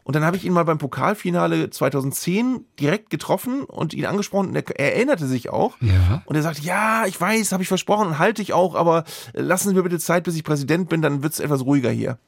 [0.05, 4.47] Und dann habe ich ihn mal beim Pokalfinale 2010 direkt getroffen und ihn angesprochen.
[4.47, 5.75] Und er, er erinnerte sich auch.
[5.81, 6.21] Ja.
[6.25, 9.03] Und er sagt, ja, ich weiß, habe ich versprochen und halte ich auch, aber
[9.33, 12.19] lassen Sie mir bitte Zeit, bis ich Präsident bin, dann wird es etwas ruhiger hier.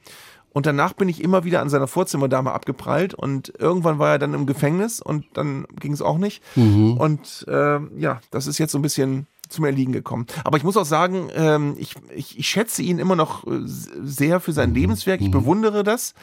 [0.52, 4.34] Und danach bin ich immer wieder an seiner Vorzimmerdame abgeprallt und irgendwann war er dann
[4.34, 6.42] im Gefängnis und dann ging es auch nicht.
[6.56, 6.98] Mhm.
[6.98, 10.28] Und äh, ja, das ist jetzt so ein bisschen zum Erliegen gekommen.
[10.44, 14.40] Aber ich muss auch sagen, ähm, ich, ich, ich schätze ihn immer noch äh, sehr
[14.40, 14.74] für sein.
[14.74, 15.22] Lebenswerk.
[15.22, 15.32] Ich mhm.
[15.32, 16.14] bewundere das.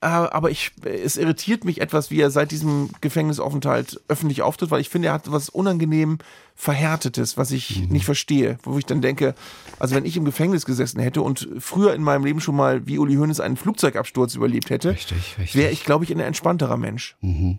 [0.00, 4.80] Äh, aber ich, es irritiert mich etwas, wie er seit diesem Gefängnisaufenthalt öffentlich auftritt, weil
[4.80, 6.18] ich finde, er hat was unangenehm
[6.54, 7.88] Verhärtetes, was ich mhm.
[7.88, 8.58] nicht verstehe.
[8.62, 9.34] Wo ich dann denke,
[9.80, 12.98] also wenn ich im Gefängnis gesessen hätte und früher in meinem Leben schon mal wie
[12.98, 14.96] Uli Hoeneß einen Flugzeugabsturz überlebt hätte,
[15.52, 17.16] wäre ich, glaube ich, ein entspannterer Mensch.
[17.20, 17.58] Mhm.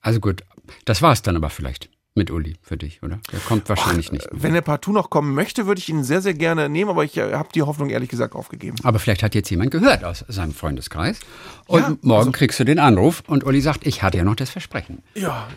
[0.00, 0.42] Also gut,
[0.84, 3.18] das war es dann aber vielleicht mit Uli für dich, oder?
[3.32, 4.32] Der kommt wahrscheinlich Och, nicht.
[4.32, 4.42] Mehr.
[4.42, 7.16] Wenn er partout noch kommen möchte, würde ich ihn sehr, sehr gerne nehmen, aber ich
[7.16, 8.76] äh, habe die Hoffnung ehrlich gesagt aufgegeben.
[8.84, 11.18] Aber vielleicht hat jetzt jemand gehört aus seinem Freundeskreis
[11.66, 14.36] und ja, morgen also, kriegst du den Anruf und Uli sagt, ich hatte ja noch
[14.36, 15.02] das Versprechen.
[15.14, 15.48] Ja,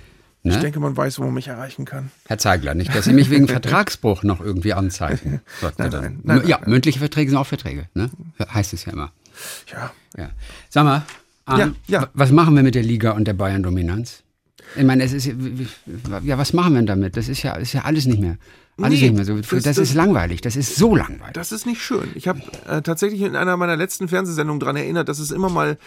[0.43, 0.53] Ne?
[0.53, 2.09] Ich denke, man weiß, wo man mich erreichen kann.
[2.25, 5.41] Herr Zeigler, nicht, dass Sie mich wegen Vertragsbruch noch irgendwie anzeigen.
[5.77, 8.09] nein, nein, nein, ja, mündliche Verträge sind auch Verträge, ne?
[8.39, 9.11] heißt es ja immer.
[9.69, 9.91] Ja.
[10.15, 10.29] ja.
[10.69, 11.05] Sag mal,
[11.47, 12.09] um, ja, ja.
[12.13, 14.23] was machen wir mit der Liga und der Bayern-Dominanz?
[14.75, 17.17] Ich meine, es ist ja, was machen wir denn damit?
[17.17, 18.37] Das ist ja, ist ja alles nicht mehr.
[18.79, 19.35] Alles nee, nicht mehr so.
[19.35, 20.41] Das, das, das, ist langweilig.
[20.41, 21.33] Das ist so langweilig.
[21.33, 22.11] Das ist nicht schön.
[22.13, 25.79] Ich habe äh, tatsächlich in einer meiner letzten Fernsehsendungen daran erinnert, dass es immer mal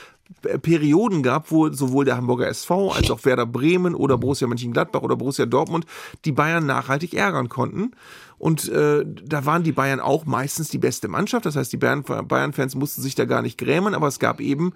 [0.42, 5.02] äh, Perioden gab, wo sowohl der Hamburger SV als auch Werder Bremen oder Borussia Mönchengladbach
[5.02, 5.86] oder Borussia Dortmund
[6.24, 7.92] die Bayern nachhaltig ärgern konnten.
[8.38, 11.46] Und äh, da waren die Bayern auch meistens die beste Mannschaft.
[11.46, 14.72] Das heißt, die Bayern-Fans mussten sich da gar nicht grämen, aber es gab eben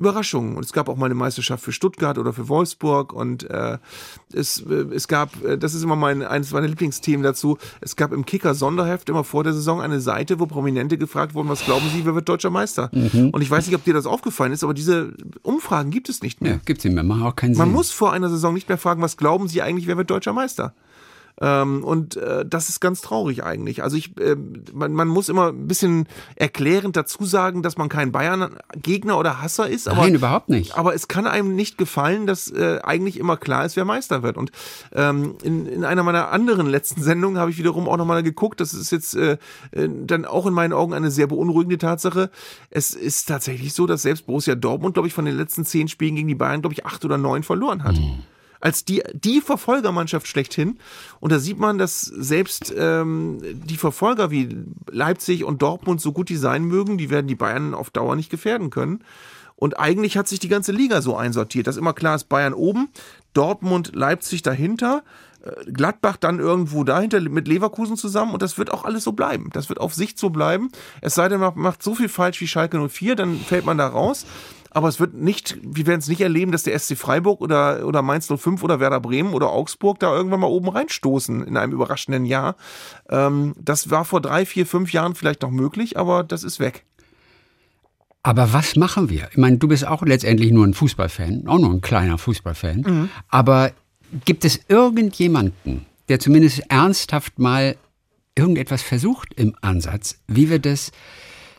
[0.00, 0.56] Überraschungen.
[0.56, 3.12] Und es gab auch mal eine Meisterschaft für Stuttgart oder für Wolfsburg.
[3.12, 3.78] Und äh,
[4.32, 8.12] es, äh, es gab, äh, das ist immer mein, eines meiner Lieblingsthemen dazu, es gab
[8.12, 12.04] im Kicker-Sonderheft immer vor der Saison eine Seite, wo Prominente gefragt wurden, was glauben Sie,
[12.04, 12.90] wer wird deutscher Meister?
[12.92, 13.30] Mhm.
[13.30, 16.40] Und ich weiß nicht, ob dir das aufgefallen ist, aber diese Umfragen gibt es nicht
[16.40, 16.52] mehr.
[16.52, 17.64] Ja, gibt es nicht mehr, machen auch keinen Sinn.
[17.64, 20.32] Man muss vor einer Saison nicht mehr fragen, was glauben Sie eigentlich, wer wird deutscher
[20.32, 20.74] Meister?
[21.40, 23.82] Ähm, und äh, das ist ganz traurig eigentlich.
[23.82, 24.36] Also ich, äh,
[24.72, 29.68] man, man muss immer ein bisschen erklärend dazu sagen, dass man kein Bayern-Gegner oder Hasser
[29.68, 29.88] ist.
[29.88, 30.76] Aber, Nein, überhaupt nicht.
[30.76, 34.36] Aber es kann einem nicht gefallen, dass äh, eigentlich immer klar ist, wer Meister wird.
[34.36, 34.52] Und
[34.92, 38.60] ähm, in, in einer meiner anderen letzten Sendungen habe ich wiederum auch nochmal geguckt.
[38.60, 39.38] Das ist jetzt äh,
[39.70, 42.30] äh, dann auch in meinen Augen eine sehr beunruhigende Tatsache.
[42.68, 46.16] Es ist tatsächlich so, dass selbst Borussia Dortmund, glaube ich, von den letzten zehn Spielen
[46.16, 47.96] gegen die Bayern, glaube ich, acht oder neun verloren hat.
[47.96, 48.24] Mhm
[48.60, 50.78] als die, die Verfolgermannschaft schlechthin.
[51.18, 54.56] Und da sieht man, dass selbst ähm, die Verfolger wie
[54.90, 58.30] Leipzig und Dortmund, so gut die sein mögen, die werden die Bayern auf Dauer nicht
[58.30, 59.02] gefährden können.
[59.56, 62.88] Und eigentlich hat sich die ganze Liga so einsortiert, dass immer klar ist, Bayern oben,
[63.34, 65.02] Dortmund, Leipzig dahinter,
[65.44, 69.50] äh, Gladbach dann irgendwo dahinter mit Leverkusen zusammen und das wird auch alles so bleiben.
[69.52, 70.70] Das wird auf Sicht so bleiben.
[71.02, 73.86] Es sei denn, man macht so viel falsch wie Schalke 04, dann fällt man da
[73.86, 74.24] raus.
[74.70, 78.02] Aber es wird nicht, wir werden es nicht erleben, dass der SC Freiburg oder, oder
[78.02, 82.24] Mainz 05 oder Werder Bremen oder Augsburg da irgendwann mal oben reinstoßen in einem überraschenden
[82.24, 82.56] Jahr.
[83.08, 86.84] Ähm, das war vor drei, vier, fünf Jahren vielleicht noch möglich, aber das ist weg.
[88.22, 89.28] Aber was machen wir?
[89.30, 92.80] Ich meine, du bist auch letztendlich nur ein Fußballfan, auch nur ein kleiner Fußballfan.
[92.86, 93.08] Mhm.
[93.28, 93.72] Aber
[94.24, 97.76] gibt es irgendjemanden, der zumindest ernsthaft mal
[98.36, 100.92] irgendetwas versucht im Ansatz, wie wir das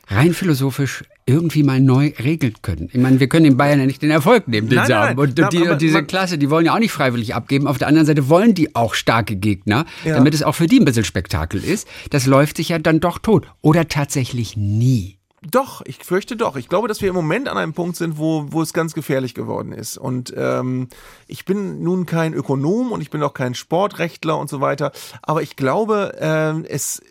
[0.07, 2.89] rein philosophisch irgendwie mal neu regeln können.
[2.91, 5.19] Ich meine, wir können den Bayern ja nicht den Erfolg nehmen, den nein, sie haben.
[5.19, 7.67] Und, und, die, und diese Klasse, die wollen ja auch nicht freiwillig abgeben.
[7.67, 10.15] Auf der anderen Seite wollen die auch starke Gegner, ja.
[10.15, 11.87] damit es auch für die ein bisschen Spektakel ist.
[12.09, 13.47] Das läuft sich ja dann doch tot.
[13.61, 15.17] Oder tatsächlich nie.
[15.49, 16.55] Doch, ich fürchte doch.
[16.55, 19.33] Ich glaube, dass wir im Moment an einem Punkt sind, wo, wo es ganz gefährlich
[19.33, 19.97] geworden ist.
[19.97, 20.87] Und ähm,
[21.25, 24.91] ich bin nun kein Ökonom und ich bin auch kein Sportrechtler und so weiter.
[25.23, 27.01] Aber ich glaube, äh, es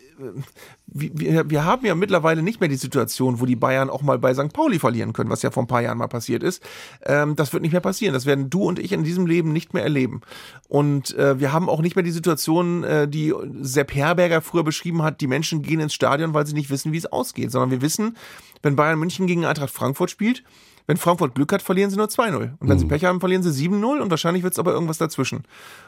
[0.93, 4.33] wir, wir haben ja mittlerweile nicht mehr die Situation, wo die Bayern auch mal bei
[4.33, 4.51] St.
[4.51, 6.61] Pauli verlieren können, was ja vor ein paar Jahren mal passiert ist.
[7.05, 8.13] Ähm, das wird nicht mehr passieren.
[8.13, 10.21] Das werden du und ich in diesem Leben nicht mehr erleben.
[10.67, 15.01] Und äh, wir haben auch nicht mehr die Situation, äh, die Sepp Herberger früher beschrieben
[15.01, 17.81] hat, die Menschen gehen ins Stadion, weil sie nicht wissen, wie es ausgeht, sondern wir
[17.81, 18.17] wissen,
[18.61, 20.43] wenn Bayern München gegen Eintracht Frankfurt spielt,
[20.91, 22.35] wenn Frankfurt Glück hat, verlieren sie nur 2-0.
[22.35, 22.79] Und wenn mhm.
[22.79, 25.45] sie Pech haben, verlieren sie 7-0 und wahrscheinlich wird es aber irgendwas dazwischen.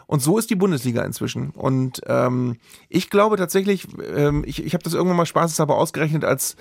[0.07, 1.49] Und so ist die Bundesliga inzwischen.
[1.49, 2.55] Und ähm,
[2.87, 3.85] ich glaube tatsächlich,
[4.15, 6.55] ähm, ich, ich habe das irgendwann mal spaßeshalber ausgerechnet, als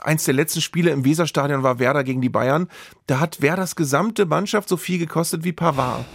[0.00, 2.68] eins der letzten Spiele im Weserstadion war Werder gegen die Bayern.
[3.06, 6.06] Da hat Werders gesamte Mannschaft so viel gekostet wie Pavard.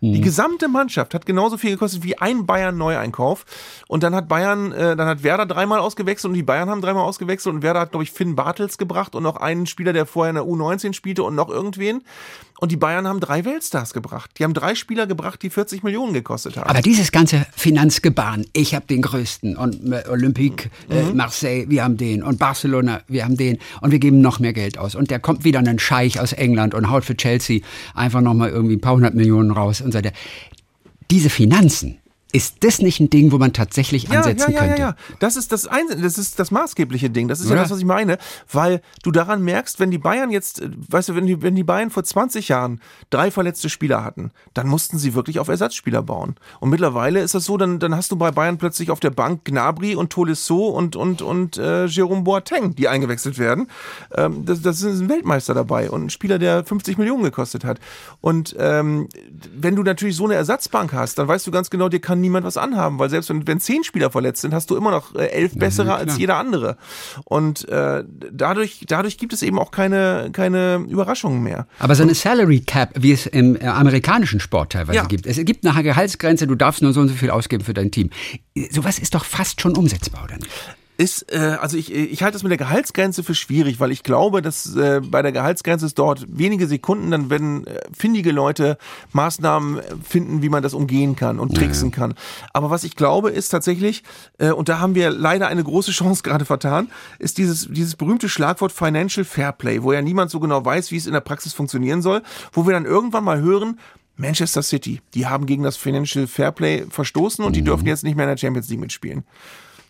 [0.00, 0.22] Die mhm.
[0.22, 3.44] gesamte Mannschaft hat genauso viel gekostet wie ein Bayern Neueinkauf.
[3.88, 7.04] Und dann hat Bayern, äh, dann hat Werder dreimal ausgewechselt und die Bayern haben dreimal
[7.04, 10.30] ausgewechselt und Werder hat, glaube ich, Finn Bartels gebracht und noch einen Spieler, der vorher
[10.30, 12.02] in der U19 spielte und noch irgendwen.
[12.62, 14.30] Und die Bayern haben drei Weltstars gebracht.
[14.38, 16.70] Die haben drei Spieler gebracht, die 40 Millionen gekostet haben.
[16.70, 21.16] Aber dieses ganze Finanzgebaren, ich habe den größten und äh, Olympique, äh, mhm.
[21.16, 24.78] Marseille, wir haben den und Barcelona, wir haben den und wir geben noch mehr Geld
[24.78, 24.94] aus.
[24.94, 27.62] Und der kommt wieder ein Scheich aus England und haut für Chelsea
[27.96, 30.12] einfach nochmal irgendwie ein paar hundert Millionen raus und so weiter.
[31.10, 31.98] Diese Finanzen,
[32.32, 34.80] ist das nicht ein Ding, wo man tatsächlich ja, ansetzen ja, ja, könnte?
[34.80, 37.28] Ja, ja, das ist das, ein, das ist das maßgebliche Ding.
[37.28, 37.56] Das ist ja.
[37.56, 38.16] ja das, was ich meine.
[38.50, 41.90] Weil du daran merkst, wenn die Bayern jetzt, weißt du, wenn die, wenn die Bayern
[41.90, 46.36] vor 20 Jahren drei verletzte Spieler hatten, dann mussten sie wirklich auf Ersatzspieler bauen.
[46.58, 49.44] Und mittlerweile ist das so, dann, dann hast du bei Bayern plötzlich auf der Bank
[49.44, 53.68] Gnabry und Tolisso und, und, und äh, Jerome Boateng, die eingewechselt werden.
[54.14, 57.78] Ähm, das, das ist ein Weltmeister dabei und ein Spieler, der 50 Millionen gekostet hat.
[58.22, 59.08] Und ähm,
[59.54, 62.46] wenn du natürlich so eine Ersatzbank hast, dann weißt du ganz genau, dir kann niemand
[62.46, 65.26] was anhaben, weil selbst wenn, wenn zehn Spieler verletzt sind, hast du immer noch äh,
[65.26, 66.76] elf bessere ja, als jeder andere.
[67.24, 71.66] Und äh, dadurch, dadurch gibt es eben auch keine, keine Überraschungen mehr.
[71.78, 75.04] Aber so eine Salary Cap, wie es im äh, amerikanischen Sport teilweise ja.
[75.04, 75.26] gibt.
[75.26, 78.10] Es gibt eine Gehaltsgrenze, du darfst nur so und so viel ausgeben für dein Team.
[78.70, 80.50] Sowas ist doch fast schon umsetzbar, oder nicht?
[80.98, 84.42] Ist, äh, also ich, ich halte das mit der Gehaltsgrenze für schwierig, weil ich glaube,
[84.42, 88.76] dass äh, bei der Gehaltsgrenze es dort wenige Sekunden, dann werden äh, findige Leute
[89.12, 91.96] Maßnahmen finden, wie man das umgehen kann und tricksen ja.
[91.96, 92.14] kann.
[92.52, 94.02] Aber was ich glaube, ist tatsächlich,
[94.38, 98.28] äh, und da haben wir leider eine große Chance gerade vertan, ist dieses, dieses berühmte
[98.28, 101.54] Schlagwort Financial Fair Play, wo ja niemand so genau weiß, wie es in der Praxis
[101.54, 103.78] funktionieren soll, wo wir dann irgendwann mal hören,
[104.16, 108.26] Manchester City, die haben gegen das Financial Fairplay verstoßen und die dürfen jetzt nicht mehr
[108.26, 109.24] in der Champions League mitspielen.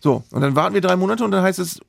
[0.03, 1.79] So, und dann warten wir drei Monate und dann heißt es,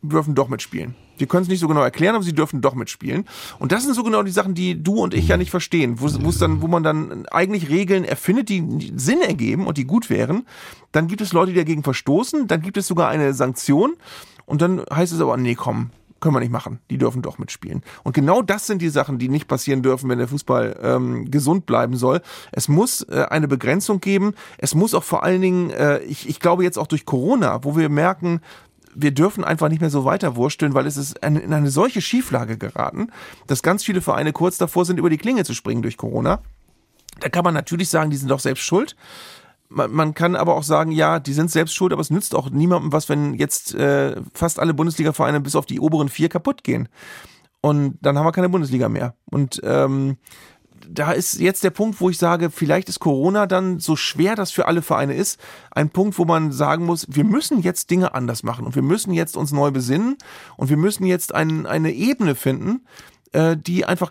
[0.00, 0.94] wir dürfen doch mitspielen.
[1.16, 3.24] Wir können es nicht so genau erklären, aber sie dürfen doch mitspielen.
[3.58, 6.06] Und das sind so genau die Sachen, die du und ich ja nicht verstehen, wo,
[6.06, 10.46] es dann, wo man dann eigentlich Regeln erfindet, die Sinn ergeben und die gut wären.
[10.92, 13.96] Dann gibt es Leute, die dagegen verstoßen, dann gibt es sogar eine Sanktion
[14.46, 16.80] und dann heißt es aber, nee, komm, können wir nicht machen.
[16.90, 17.82] Die dürfen doch mitspielen.
[18.02, 21.66] Und genau das sind die Sachen, die nicht passieren dürfen, wenn der Fußball ähm, gesund
[21.66, 22.20] bleiben soll.
[22.52, 24.34] Es muss äh, eine Begrenzung geben.
[24.58, 27.76] Es muss auch vor allen Dingen, äh, ich, ich glaube jetzt auch durch Corona, wo
[27.76, 28.40] wir merken,
[28.94, 33.12] wir dürfen einfach nicht mehr so weiterwursteln, weil es ist in eine solche Schieflage geraten,
[33.46, 36.42] dass ganz viele Vereine kurz davor sind, über die Klinge zu springen durch Corona.
[37.20, 38.96] Da kann man natürlich sagen, die sind doch selbst schuld.
[39.68, 42.50] Man, man kann aber auch sagen, ja, die sind selbst schuld, aber es nützt auch
[42.50, 46.88] niemandem was, wenn jetzt äh, fast alle Bundesliga-Vereine bis auf die oberen vier kaputt gehen.
[47.60, 49.14] Und dann haben wir keine Bundesliga mehr.
[49.26, 50.16] Und ähm,
[50.88, 54.50] da ist jetzt der Punkt, wo ich sage, vielleicht ist Corona dann so schwer das
[54.50, 55.38] für alle Vereine ist,
[55.70, 59.12] ein Punkt, wo man sagen muss, wir müssen jetzt Dinge anders machen und wir müssen
[59.12, 60.16] jetzt uns neu besinnen
[60.56, 62.86] und wir müssen jetzt ein, eine Ebene finden,
[63.34, 64.10] die einfach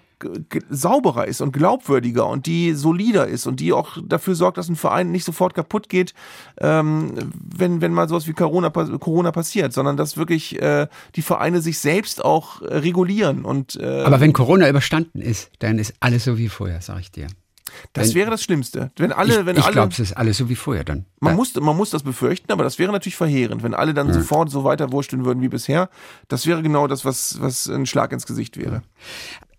[0.69, 4.75] sauberer ist und glaubwürdiger und die solider ist und die auch dafür sorgt, dass ein
[4.75, 6.13] Verein nicht sofort kaputt geht,
[6.60, 11.62] ähm, wenn, wenn mal sowas wie Corona, Corona passiert, sondern dass wirklich äh, die Vereine
[11.62, 13.45] sich selbst auch äh, regulieren.
[13.45, 17.12] Und, äh, Aber wenn Corona überstanden ist, dann ist alles so wie vorher, sag ich
[17.12, 17.27] dir.
[17.93, 18.91] Das wenn, wäre das Schlimmste.
[18.97, 19.73] Wenn alle, ich, wenn ich alle.
[19.73, 21.05] glaube, es ist alles so wie vorher dann.
[21.19, 24.13] Man muss, man muss das befürchten, aber das wäre natürlich verheerend, wenn alle dann ja.
[24.13, 25.89] sofort so weiter wursteln würden wie bisher.
[26.27, 28.83] Das wäre genau das, was, was ein Schlag ins Gesicht wäre.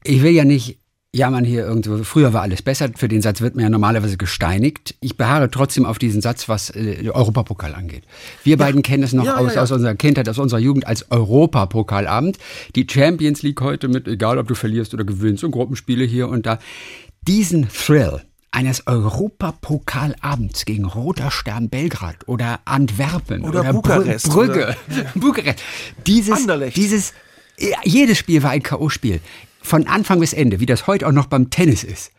[0.04, 0.78] Ich will ja nicht
[1.12, 4.94] jammern hier irgendwo, früher war alles besser, für den Satz wird man ja normalerweise gesteinigt.
[5.00, 8.04] Ich beharre trotzdem auf diesen Satz, was äh, Europapokal angeht.
[8.44, 8.57] Wir ja.
[8.57, 12.38] beiden kennen es noch ja, aus, ja, aus unserer Kindheit, aus unserer Jugend als Europapokalabend.
[12.74, 16.44] Die Champions League heute mit, egal ob du verlierst oder gewinnst, und Gruppenspiele hier und
[16.44, 16.59] da
[17.22, 25.04] diesen Thrill eines Europapokalabends gegen Roter Stern Belgrad oder Antwerpen oder, oder Bukarest Brügge, oder
[25.14, 25.62] Bukarest.
[26.07, 26.76] Dieses, Anderlecht.
[26.76, 27.12] dieses,
[27.85, 29.20] jedes Spiel war ein K.O.-Spiel.
[29.61, 32.11] Von Anfang bis Ende, wie das heute auch noch beim Tennis ist.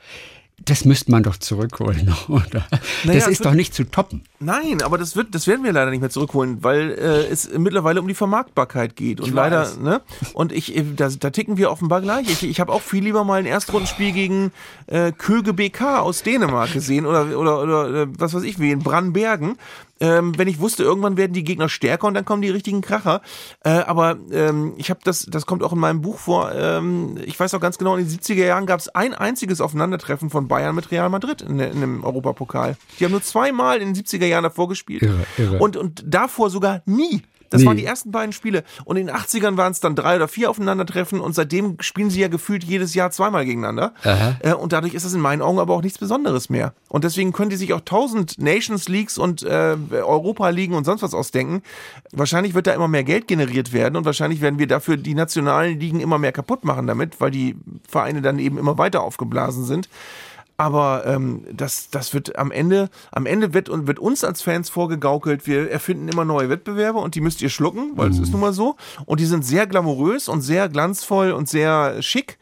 [0.69, 2.63] Das müsste man doch zurückholen, oder?
[3.03, 4.21] Naja, das ist doch nicht zu toppen.
[4.39, 7.99] Nein, aber das wird, das werden wir leider nicht mehr zurückholen, weil äh, es mittlerweile
[7.99, 9.19] um die Vermarktbarkeit geht.
[9.19, 9.79] Und ich leider, weiß.
[9.79, 10.01] ne?
[10.33, 12.29] Und ich, äh, da, da ticken wir offenbar gleich.
[12.29, 14.51] Ich, ich habe auch viel lieber mal ein Erstrundenspiel gegen
[14.85, 18.79] äh, Köge BK aus Dänemark gesehen oder, oder, oder äh, was weiß ich, wie in
[18.79, 19.57] Brannbergen,
[19.99, 23.21] ähm, wenn ich wusste, irgendwann werden die Gegner stärker und dann kommen die richtigen Kracher.
[23.63, 26.51] Äh, aber ähm, ich habe das, das kommt auch in meinem Buch vor.
[26.53, 30.29] Ähm, ich weiß auch ganz genau, in den 70er Jahren gab es ein einziges Aufeinandertreffen
[30.29, 32.77] von Bayern mit Real Madrid in, in dem Europapokal.
[32.99, 35.01] Die haben nur zweimal in den 70er Jahren davor gespielt.
[35.01, 35.57] Irre, irre.
[35.59, 37.21] Und, und davor sogar nie.
[37.49, 37.67] Das nee.
[37.67, 38.63] waren die ersten beiden Spiele.
[38.85, 42.21] Und in den 80ern waren es dann drei oder vier Aufeinandertreffen und seitdem spielen sie
[42.21, 43.93] ja gefühlt jedes Jahr zweimal gegeneinander.
[44.39, 46.73] Äh, und dadurch ist es in meinen Augen aber auch nichts Besonderes mehr.
[46.87, 51.01] Und deswegen können die sich auch tausend Nations Leagues und äh, Europa Ligen und sonst
[51.01, 51.63] was ausdenken.
[52.11, 55.79] Wahrscheinlich wird da immer mehr Geld generiert werden und wahrscheinlich werden wir dafür die nationalen
[55.79, 57.55] Ligen immer mehr kaputt machen damit, weil die
[57.87, 59.89] Vereine dann eben immer weiter aufgeblasen sind.
[60.59, 65.47] Aber ähm, das, das wird am Ende, am Ende wird, wird uns als Fans vorgegaukelt,
[65.47, 68.23] wir erfinden immer neue Wettbewerbe und die müsst ihr schlucken, weil es mhm.
[68.23, 68.75] ist nun mal so.
[69.05, 72.39] Und die sind sehr glamourös und sehr glanzvoll und sehr schick,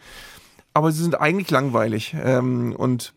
[0.74, 2.16] aber sie sind eigentlich langweilig.
[2.20, 3.14] Ähm, und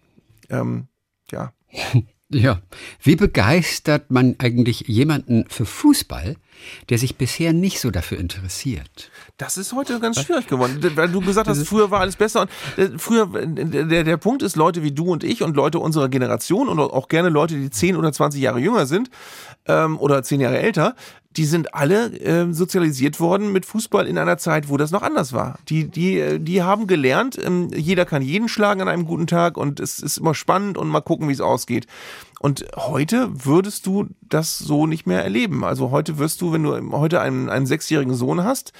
[0.51, 0.89] ähm,
[1.31, 1.55] ja.
[2.33, 2.63] Ja.
[3.03, 6.37] Wie begeistert man eigentlich jemanden für Fußball,
[6.89, 9.11] der sich bisher nicht so dafür interessiert?
[9.41, 12.43] Das ist heute ganz schwierig geworden, weil du gesagt hast, früher war alles besser.
[12.43, 16.11] Und äh, früher, der, der Punkt ist, Leute wie du und ich und Leute unserer
[16.11, 19.09] Generation und auch gerne Leute, die 10 oder 20 Jahre jünger sind
[19.65, 20.95] ähm, oder 10 Jahre älter,
[21.39, 25.33] die sind alle äh, sozialisiert worden mit Fußball in einer Zeit, wo das noch anders
[25.33, 25.59] war.
[25.71, 29.57] Die, die, äh, die haben gelernt, ähm, jeder kann jeden schlagen an einem guten Tag
[29.57, 31.87] und es ist immer spannend und mal gucken, wie es ausgeht.
[32.43, 35.63] Und heute würdest du das so nicht mehr erleben.
[35.63, 38.73] Also heute wirst du, wenn du heute einen, einen sechsjährigen Sohn hast,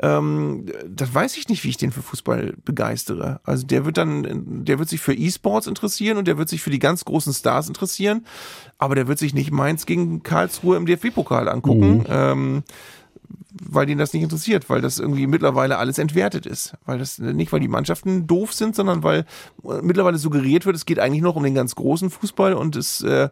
[0.00, 3.40] ähm, das weiß ich nicht, wie ich den für Fußball begeistere.
[3.42, 6.70] Also der wird dann, der wird sich für E-Sports interessieren und der wird sich für
[6.70, 8.24] die ganz großen Stars interessieren,
[8.78, 11.98] aber der wird sich nicht Mainz gegen Karlsruhe im DFB-Pokal angucken.
[11.98, 12.06] Mhm.
[12.08, 12.62] Ähm,
[13.62, 16.74] weil ihn das nicht interessiert, weil das irgendwie mittlerweile alles entwertet ist.
[16.84, 19.24] Weil das nicht, weil die Mannschaften doof sind, sondern weil
[19.82, 23.28] mittlerweile suggeriert wird, es geht eigentlich noch um den ganz großen Fußball und es, äh,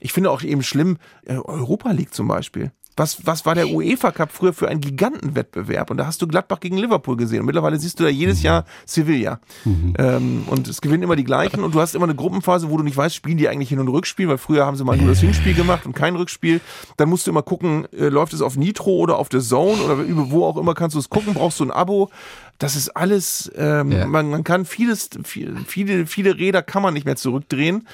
[0.00, 4.10] ich finde auch eben schlimm, äh, Europa League zum Beispiel Was, was war der UEFA
[4.10, 5.90] Cup früher für ein Gigantenwettbewerb?
[5.90, 7.40] Und da hast du Gladbach gegen Liverpool gesehen.
[7.40, 9.40] Und mittlerweile siehst du da jedes Jahr Sevilla.
[9.64, 9.94] Mhm.
[9.96, 11.64] Ähm, und es gewinnen immer die gleichen.
[11.64, 13.88] Und du hast immer eine Gruppenphase, wo du nicht weißt, spielen die eigentlich Hin- und
[13.88, 16.60] Rückspiel, weil früher haben sie mal nur das Hinspiel gemacht und kein Rückspiel.
[16.98, 19.94] Dann musst du immer gucken, äh, läuft es auf Nitro oder auf der Zone oder
[19.94, 22.10] über wo auch immer kannst du es gucken, brauchst du ein Abo.
[22.58, 24.06] Das ist alles, ähm, ja.
[24.06, 27.86] man, man kann vieles, viel, viele, viele Räder kann man nicht mehr zurückdrehen.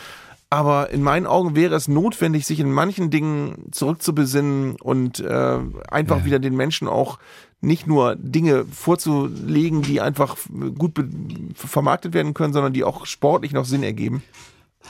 [0.49, 5.59] Aber in meinen Augen wäre es notwendig, sich in manchen Dingen zurückzubesinnen und äh,
[5.91, 6.25] einfach ja.
[6.25, 7.19] wieder den Menschen auch
[7.61, 10.37] nicht nur Dinge vorzulegen, die einfach
[10.79, 11.05] gut
[11.55, 14.23] vermarktet werden können, sondern die auch sportlich noch Sinn ergeben.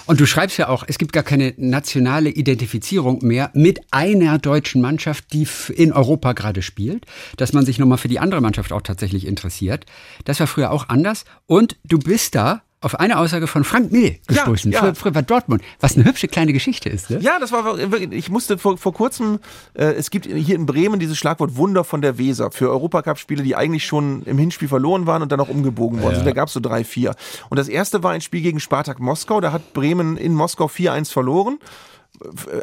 [0.04, 4.82] Und du schreibst ja auch, es gibt gar keine nationale Identifizierung mehr mit einer deutschen
[4.82, 7.06] Mannschaft, die in Europa gerade spielt,
[7.38, 9.86] dass man sich nochmal für die andere Mannschaft auch tatsächlich interessiert.
[10.24, 11.24] Das war früher auch anders.
[11.46, 14.70] Und du bist da auf eine Aussage von Frank Mill gestoßen.
[14.70, 14.94] Ja, ja.
[14.94, 17.10] Früher war Dortmund, was eine hübsche kleine Geschichte ist.
[17.10, 17.18] Ne?
[17.20, 19.40] Ja, das war wirklich, ich musste vor, vor kurzem,
[19.74, 23.56] äh, es gibt hier in Bremen dieses Schlagwort Wunder von der Weser für Europacup-Spiele, die
[23.56, 26.12] eigentlich schon im Hinspiel verloren waren und dann auch umgebogen wurden.
[26.12, 26.18] Ja.
[26.18, 27.16] Also da gab es so drei, vier.
[27.50, 31.10] Und das erste war ein Spiel gegen Spartak Moskau, da hat Bremen in Moskau 4-1
[31.10, 31.58] verloren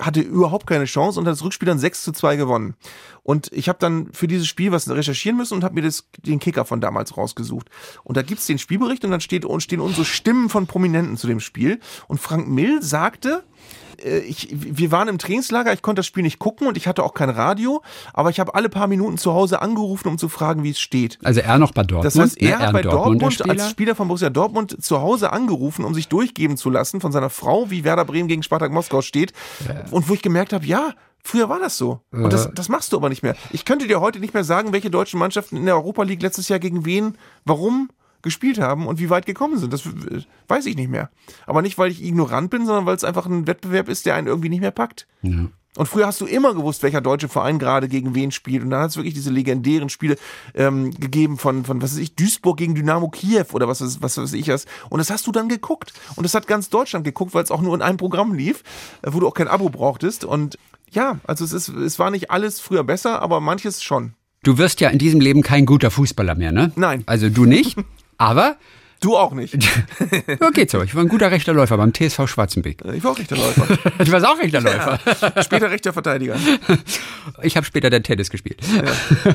[0.01, 2.75] hatte überhaupt keine Chance und hat das Rückspiel dann 6 zu 2 gewonnen.
[3.23, 6.39] Und ich habe dann für dieses Spiel was recherchieren müssen und habe mir das, den
[6.39, 7.69] Kicker von damals rausgesucht.
[8.03, 11.39] Und da gibt's den Spielbericht und dann steht, stehen unsere Stimmen von Prominenten zu dem
[11.39, 11.79] Spiel.
[12.07, 13.43] Und Frank Mill sagte,
[14.03, 17.13] ich, wir waren im Trainingslager, ich konnte das Spiel nicht gucken und ich hatte auch
[17.13, 17.81] kein Radio,
[18.13, 21.19] aber ich habe alle paar Minuten zu Hause angerufen, um zu fragen, wie es steht.
[21.23, 22.05] Also er noch bei Dortmund?
[22.05, 22.65] Das heißt, er ne?
[22.65, 23.49] hat bei Dortmund Spieler?
[23.51, 27.29] als Spieler von Borussia Dortmund zu Hause angerufen, um sich durchgeben zu lassen von seiner
[27.29, 29.33] Frau, wie Werder Bremen gegen Spartak Moskau steht.
[29.67, 29.83] Ja.
[29.91, 30.93] Und wo ich gemerkt habe, ja,
[31.25, 32.01] Früher war das so.
[32.11, 33.37] Und das, das machst du aber nicht mehr.
[33.51, 36.49] Ich könnte dir heute nicht mehr sagen, welche deutschen Mannschaften in der Europa League letztes
[36.49, 37.89] Jahr gegen wen, warum
[38.23, 39.71] gespielt haben und wie weit gekommen sind.
[39.71, 39.87] Das
[40.47, 41.09] weiß ich nicht mehr.
[41.45, 44.27] Aber nicht, weil ich ignorant bin, sondern weil es einfach ein Wettbewerb ist, der einen
[44.27, 45.07] irgendwie nicht mehr packt.
[45.21, 45.49] Ja.
[45.75, 48.63] Und früher hast du immer gewusst, welcher deutsche Verein gerade gegen wen spielt.
[48.63, 50.17] Und dann hat es wirklich diese legendären Spiele
[50.53, 54.33] ähm, gegeben von, von, was weiß ich, Duisburg gegen Dynamo Kiew oder was, was weiß
[54.33, 54.65] ich was.
[54.89, 55.93] Und das hast du dann geguckt.
[56.15, 58.63] Und das hat ganz Deutschland geguckt, weil es auch nur in einem Programm lief,
[59.01, 60.25] äh, wo du auch kein Abo brauchtest.
[60.25, 60.59] Und
[60.91, 64.13] ja, also es, ist, es war nicht alles früher besser, aber manches schon.
[64.43, 66.71] Du wirst ja in diesem Leben kein guter Fußballer mehr, ne?
[66.75, 67.03] Nein.
[67.07, 67.77] Also du nicht.
[68.23, 68.57] Aber
[69.01, 69.53] Du auch nicht.
[70.39, 70.81] ja, geht so.
[70.81, 72.85] Ich war ein guter rechter Läufer beim TSV Schwarzenbeck.
[72.95, 73.65] Ich war auch rechter Läufer.
[73.97, 74.97] du warst auch rechter Läufer.
[75.35, 76.37] Ja, später rechter Verteidiger.
[77.41, 78.61] Ich habe später dann Tennis gespielt.
[78.73, 79.33] Ja.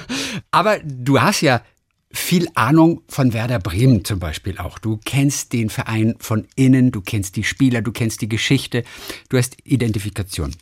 [0.51, 1.63] Aber du hast ja
[2.11, 4.79] viel Ahnung von Werder Bremen zum Beispiel auch.
[4.79, 8.85] Du kennst den Verein von innen, du kennst die Spieler, du kennst die Geschichte,
[9.29, 10.55] du hast Identifikation.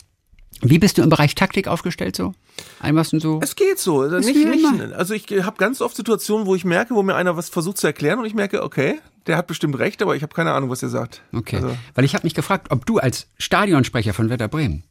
[0.62, 2.34] Wie bist du im Bereich Taktik aufgestellt so?
[2.80, 3.40] Einmal so?
[3.42, 4.00] Es geht so.
[4.00, 7.36] Also nicht, nicht, also ich habe ganz oft Situationen, wo ich merke, wo mir einer
[7.36, 10.34] was versucht zu erklären und ich merke, okay, der hat bestimmt recht, aber ich habe
[10.34, 11.22] keine Ahnung, was er sagt.
[11.32, 11.56] Okay.
[11.56, 11.76] Also.
[11.94, 14.84] Weil ich habe mich gefragt, ob du als Stadionsprecher von Werder Bremen,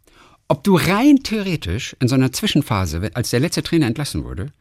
[0.48, 4.52] ob du rein theoretisch in so einer Zwischenphase, als der letzte Trainer entlassen wurde,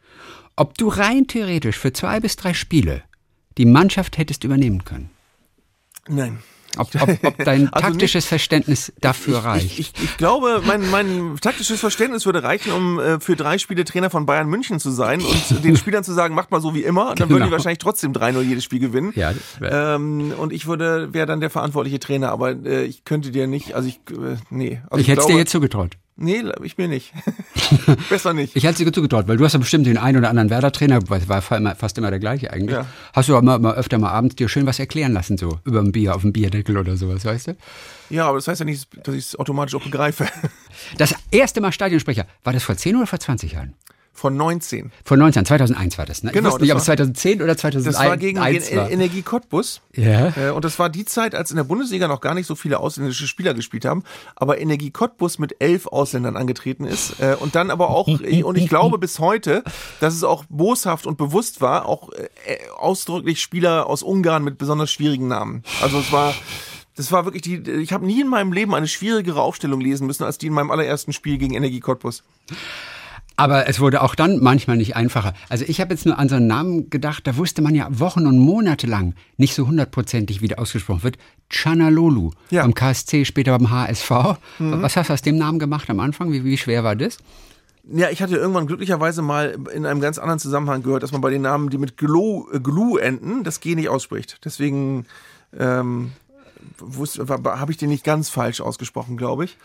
[0.57, 3.03] ob du rein theoretisch für zwei bis drei Spiele
[3.59, 5.11] die Mannschaft hättest übernehmen können.
[6.09, 6.39] Nein.
[6.79, 9.67] Ob, ob, ob dein also taktisches nicht, Verständnis dafür ich, reicht.
[9.67, 13.85] Ich, ich, ich, glaube, mein, mein taktisches Verständnis würde reichen, um äh, für drei Spiele
[13.85, 16.83] Trainer von Bayern München zu sein und den Spielern zu sagen, macht mal so wie
[16.83, 17.15] immer.
[17.15, 17.31] Dann genau.
[17.31, 19.13] würden die wahrscheinlich trotzdem 3-0 jedes Spiel gewinnen.
[19.17, 19.33] Ja,
[19.63, 23.75] ähm, und ich würde, wäre dann der verantwortliche Trainer, aber äh, ich könnte dir nicht,
[23.75, 24.81] also ich, äh, nee.
[24.91, 25.97] Also ich hätte es dir jetzt zugetraut.
[26.17, 27.13] Nee, ich mir nicht.
[28.09, 28.55] Besser nicht.
[28.55, 31.43] Ich hätte sie zugetraut, weil du hast ja bestimmt den einen oder anderen Werder-Trainer, war
[31.43, 32.77] fast immer der gleiche eigentlich.
[32.77, 32.87] Ja.
[33.13, 35.91] Hast du aber mal, öfter mal abends dir schön was erklären lassen, so über ein
[35.91, 37.57] Bier, auf dem Bierdeckel oder sowas, weißt du?
[38.11, 40.29] Ja, aber das heißt ja nicht, dass ich es automatisch auch begreife.
[40.99, 43.75] Das erste Mal Stadionsprecher, war das vor 10 oder vor 20 Jahren?
[44.17, 44.93] Von 19.
[45.05, 46.31] Von 19, 2001 war das, ne?
[46.31, 46.55] Genau.
[46.55, 48.89] Ich nicht, ob es 2010 oder 2001 Das war gegen den war.
[48.89, 49.81] Energie Cottbus.
[49.93, 50.33] Ja.
[50.37, 52.79] Äh, und das war die Zeit, als in der Bundesliga noch gar nicht so viele
[52.79, 54.05] ausländische Spieler gespielt haben,
[54.37, 57.19] aber Energie Cottbus mit elf Ausländern angetreten ist.
[57.19, 58.07] Äh, und dann aber auch,
[58.45, 59.65] und ich glaube bis heute,
[59.99, 64.93] dass es auch boshaft und bewusst war, auch äh, ausdrücklich Spieler aus Ungarn mit besonders
[64.93, 65.65] schwierigen Namen.
[65.83, 66.35] Also es war,
[66.95, 70.23] das war wirklich die, ich habe nie in meinem Leben eine schwierigere Aufstellung lesen müssen,
[70.23, 72.23] als die in meinem allerersten Spiel gegen Energie Cottbus.
[73.37, 75.35] Aber es wurde auch dann manchmal nicht einfacher.
[75.49, 78.27] Also ich habe jetzt nur an so einen Namen gedacht, da wusste man ja Wochen
[78.27, 81.17] und Monate lang nicht so hundertprozentig, wie der ausgesprochen wird.
[81.51, 82.63] Chanalolu ja.
[82.63, 84.11] beim KSC, später beim HSV.
[84.59, 84.83] Mhm.
[84.83, 86.31] Was hast du aus dem Namen gemacht am Anfang?
[86.33, 87.19] Wie, wie schwer war das?
[87.93, 91.31] Ja, ich hatte irgendwann glücklicherweise mal in einem ganz anderen Zusammenhang gehört, dass man bei
[91.31, 94.41] den Namen, die mit Glu, äh, Glu enden, das G nicht ausspricht.
[94.45, 95.07] Deswegen
[95.59, 96.13] ähm,
[96.81, 99.57] habe ich den nicht ganz falsch ausgesprochen, glaube ich.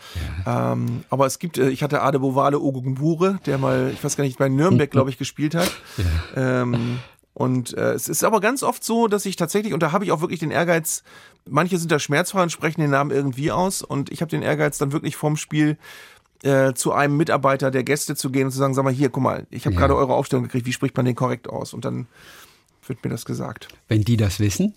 [0.46, 0.72] Ja.
[0.72, 4.38] Ähm, aber es gibt, äh, ich hatte Adebovale Ogunbure, der mal, ich weiß gar nicht,
[4.38, 5.70] bei Nürnberg, glaube ich, gespielt hat.
[5.96, 6.62] Ja.
[6.62, 6.98] Ähm,
[7.34, 10.12] und äh, es ist aber ganz oft so, dass ich tatsächlich, und da habe ich
[10.12, 11.02] auch wirklich den Ehrgeiz,
[11.48, 13.82] manche sind da schmerzfrei und sprechen den Namen irgendwie aus.
[13.82, 15.78] Und ich habe den Ehrgeiz, dann wirklich vorm Spiel
[16.42, 19.22] äh, zu einem Mitarbeiter der Gäste zu gehen und zu sagen, sag mal hier, guck
[19.22, 19.80] mal, ich habe Ja.
[19.80, 21.72] gerade eure Aufstellung gekriegt, wie spricht man den korrekt aus?
[21.72, 22.06] Und dann
[22.86, 23.68] wird mir das gesagt.
[23.88, 24.74] Wenn die das wissen,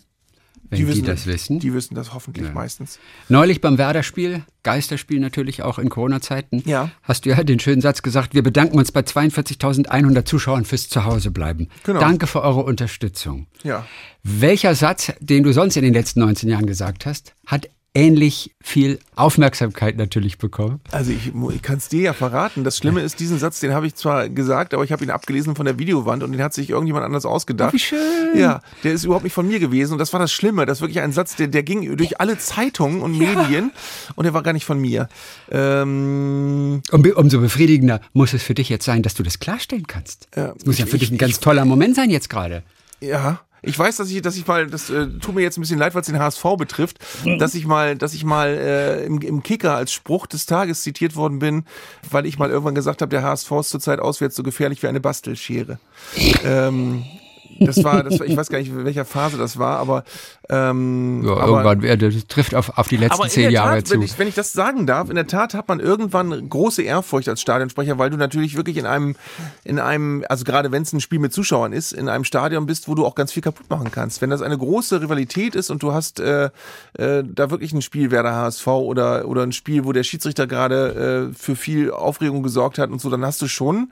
[0.80, 1.60] wenn die, das wissen.
[1.60, 2.54] Die wissen das hoffentlich Ja.
[2.54, 3.00] meistens.
[3.30, 6.90] Neulich beim Werder-Spiel, Geisterspiel natürlich auch in Corona-Zeiten, Ja.
[7.04, 11.70] hast du ja den schönen Satz gesagt, wir bedanken uns bei 42.100 Zuschauern fürs Zuhausebleiben.
[11.84, 12.00] Genau.
[12.00, 13.48] Danke für eure Unterstützung.
[13.64, 13.86] Ja.
[14.24, 18.98] Welcher Satz, den du sonst in den letzten 19 Jahren gesagt hast, hat ähnlich viel
[19.16, 20.80] Aufmerksamkeit natürlich bekommen?
[20.92, 22.64] Also ich, ich kann es dir ja verraten.
[22.64, 25.56] Das Schlimme ist, diesen Satz, den habe ich zwar gesagt, aber ich habe ihn abgelesen
[25.56, 27.70] von der Videowand und den hat sich irgendjemand anders ausgedacht.
[27.72, 28.00] Oh, wie schön.
[28.36, 30.66] Ja, der ist überhaupt nicht von mir gewesen und das war das Schlimme.
[30.66, 33.72] Das ist wirklich ein Satz, der, der ging durch alle Zeitungen und Medien
[34.16, 35.08] und der war gar nicht von mir.
[35.52, 40.28] Ähm, Um, umso befriedigender muss es für dich jetzt sein, dass du das klarstellen kannst.
[40.36, 42.64] Ja, das muss ja ich- für dich ich- ein ganz toller Moment sein jetzt gerade.
[43.02, 45.80] Ja, ich weiß, dass ich, dass ich mal, das äh, tut mir jetzt ein bisschen
[45.80, 47.40] leid, was den HSV betrifft, Mhm.
[47.40, 51.16] dass ich mal, dass ich mal äh, im, im Kicker als Spruch des Tages zitiert
[51.16, 51.66] worden bin,
[52.12, 55.00] weil ich mal irgendwann gesagt habe, der HSV ist zurzeit auswärts so gefährlich wie eine
[55.00, 55.80] Bastelschere.
[56.44, 57.04] ähm,
[57.60, 60.04] das war, das war, ich weiß gar nicht, in welcher Phase das war, aber,
[60.50, 63.76] ähm, Ja, aber irgendwann, das trifft auf, auf die letzten aber in zehn der Jahre
[63.78, 63.94] Tat, zu.
[63.94, 67.30] wenn ich, wenn ich das sagen darf, in der Tat hat man irgendwann große Ehrfurcht
[67.30, 69.16] als Stadionsprecher, weil du natürlich wirklich in einem,
[69.64, 72.88] in einem, also gerade wenn es ein Spiel mit Zuschauern ist, in einem Stadion bist,
[72.88, 74.22] wo du auch ganz viel kaputt machen kannst.
[74.22, 76.50] Wenn das eine große Rivalität ist und du hast äh,
[76.98, 81.30] äh, da wirklich ein Spiel Werder HSV oder oder ein Spiel, wo der Schiedsrichter gerade
[81.32, 83.92] äh, für viel Aufregung gesorgt hat und so, dann hast du schon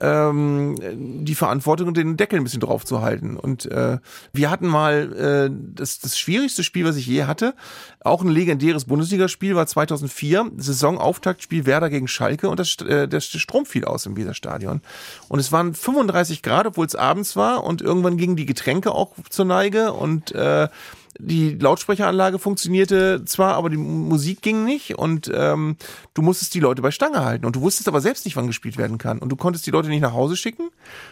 [0.00, 0.76] ähm,
[1.24, 3.36] die Verantwortung, den Deckel ein bisschen drauf zu halten.
[3.36, 3.98] Und äh,
[4.32, 7.54] wir hatten mal äh, das, das schwierigste Spiel, was ich je hatte.
[8.02, 13.66] Auch ein legendäres Bundesligaspiel war 2004, Saisonauftaktspiel Werder gegen Schalke und das, äh, der Strom
[13.66, 14.80] fiel aus im Weserstadion.
[15.28, 19.14] Und es waren 35 Grad, obwohl es abends war und irgendwann gingen die Getränke auch
[19.28, 20.68] zur Neige und äh,
[21.22, 25.76] die Lautsprecheranlage funktionierte zwar, aber die Musik ging nicht und ähm,
[26.14, 28.78] du musstest die Leute bei Stange halten und du wusstest aber selbst nicht, wann gespielt
[28.78, 29.18] werden kann.
[29.18, 30.70] Und du konntest die Leute nicht nach Hause schicken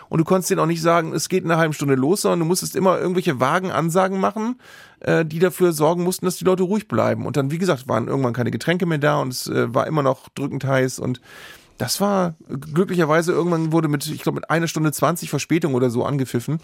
[0.09, 2.41] und du konntest denen auch nicht sagen, es geht in einer halben Stunde los, sondern
[2.41, 4.57] du musstest immer irgendwelche vagen Ansagen machen,
[5.01, 7.27] äh, die dafür sorgen mussten, dass die Leute ruhig bleiben.
[7.27, 10.03] Und dann, wie gesagt, waren irgendwann keine Getränke mehr da und es äh, war immer
[10.03, 11.21] noch drückend heiß und
[11.79, 16.05] das war glücklicherweise irgendwann wurde mit, ich glaube, mit einer Stunde 20 Verspätung oder so
[16.05, 16.59] angepfiffen.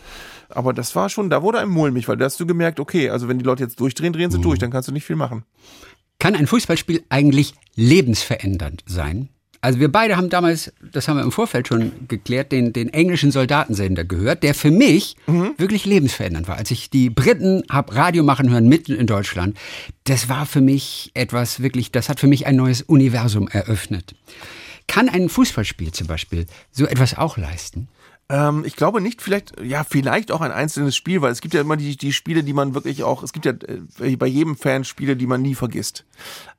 [0.48, 3.28] Aber das war schon, da wurde einem mulmig, weil da hast du gemerkt, okay, also
[3.28, 5.44] wenn die Leute jetzt durchdrehen, drehen sie durch, dann kannst du nicht viel machen.
[6.18, 9.28] Kann ein Fußballspiel eigentlich lebensverändernd sein?
[9.64, 13.30] Also wir beide haben damals, das haben wir im Vorfeld schon geklärt, den, den englischen
[13.30, 15.16] Soldatensender gehört, der für mich
[15.56, 16.56] wirklich lebensverändernd war.
[16.56, 19.56] Als ich die Briten hab Radio machen hören mitten in Deutschland,
[20.04, 24.14] das war für mich etwas wirklich, das hat für mich ein neues Universum eröffnet.
[24.86, 27.88] Kann ein Fußballspiel zum Beispiel so etwas auch leisten?
[28.30, 31.60] Ähm, ich glaube nicht, vielleicht, ja, vielleicht auch ein einzelnes Spiel, weil es gibt ja
[31.60, 34.84] immer die, die Spiele, die man wirklich auch, es gibt ja äh, bei jedem Fan
[34.84, 36.06] Spiele, die man nie vergisst.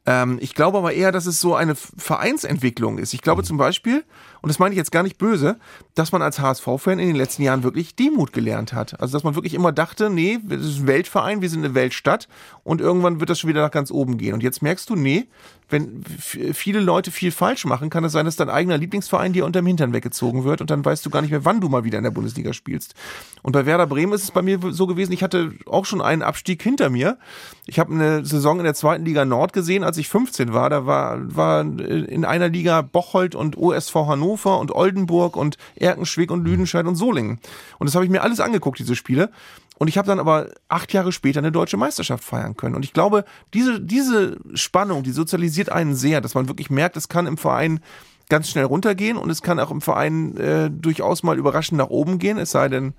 [0.05, 3.13] Ähm, ich glaube aber eher, dass es so eine Vereinsentwicklung ist.
[3.13, 4.03] Ich glaube zum Beispiel,
[4.45, 5.57] und das meine ich jetzt gar nicht böse,
[5.95, 8.99] dass man als HSV-Fan in den letzten Jahren wirklich Demut gelernt hat.
[9.01, 12.27] Also dass man wirklich immer dachte, nee, das ist ein Weltverein, wir sind eine Weltstadt
[12.63, 14.35] und irgendwann wird das schon wieder nach ganz oben gehen.
[14.35, 15.25] Und jetzt merkst du, nee,
[15.67, 19.65] wenn viele Leute viel falsch machen, kann es sein, dass dein eigener Lieblingsverein dir unterm
[19.65, 22.03] Hintern weggezogen wird und dann weißt du gar nicht mehr, wann du mal wieder in
[22.03, 22.93] der Bundesliga spielst.
[23.41, 26.21] Und bei Werder Bremen ist es bei mir so gewesen, ich hatte auch schon einen
[26.21, 27.17] Abstieg hinter mir.
[27.65, 30.69] Ich habe eine Saison in der zweiten Liga Nord gesehen, als ich 15 war.
[30.69, 36.43] Da war, war in einer Liga Bocholt und OSV Hannover und Oldenburg und Erkenschwick und
[36.43, 37.39] Lüdenscheid und Solingen.
[37.79, 39.29] Und das habe ich mir alles angeguckt, diese Spiele.
[39.77, 42.75] Und ich habe dann aber acht Jahre später eine deutsche Meisterschaft feiern können.
[42.75, 47.09] Und ich glaube, diese, diese Spannung, die sozialisiert einen sehr, dass man wirklich merkt, es
[47.09, 47.81] kann im Verein
[48.29, 52.19] ganz schnell runtergehen und es kann auch im Verein äh, durchaus mal überraschend nach oben
[52.19, 52.93] gehen, es sei denn,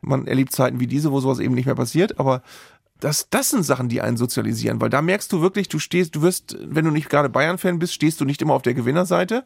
[0.00, 2.42] man erlebt Zeiten wie diese, wo sowas eben nicht mehr passiert, aber
[3.00, 6.22] das, das sind Sachen, die einen sozialisieren, weil da merkst du wirklich, du stehst, du
[6.22, 9.44] wirst, wenn du nicht gerade Bayern-Fan bist, stehst du nicht immer auf der Gewinnerseite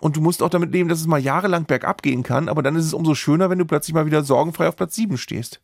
[0.00, 2.76] und du musst auch damit leben, dass es mal jahrelang bergab gehen kann, aber dann
[2.76, 5.60] ist es umso schöner, wenn du plötzlich mal wieder sorgenfrei auf Platz 7 stehst.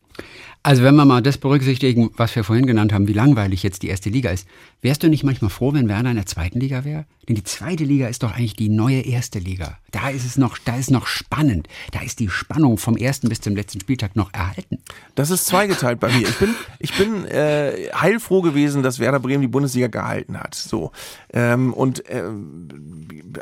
[0.67, 3.89] Also wenn wir mal das berücksichtigen, was wir vorhin genannt haben, wie langweilig jetzt die
[3.89, 4.49] erste Liga ist,
[4.83, 7.07] wärst du nicht manchmal froh, wenn Werder in der zweiten Liga wäre?
[7.29, 9.79] Denn die zweite Liga ist doch eigentlich die neue erste Liga.
[9.91, 11.69] Da ist es noch, da ist noch spannend.
[11.93, 14.79] Da ist die Spannung vom ersten bis zum letzten Spieltag noch erhalten.
[15.15, 16.29] Das ist zweigeteilt bei mir.
[16.29, 20.55] Ich bin, ich bin äh, heilfroh gewesen, dass Werder Bremen die Bundesliga gehalten hat.
[20.55, 20.93] So
[21.33, 22.69] ähm, und ähm,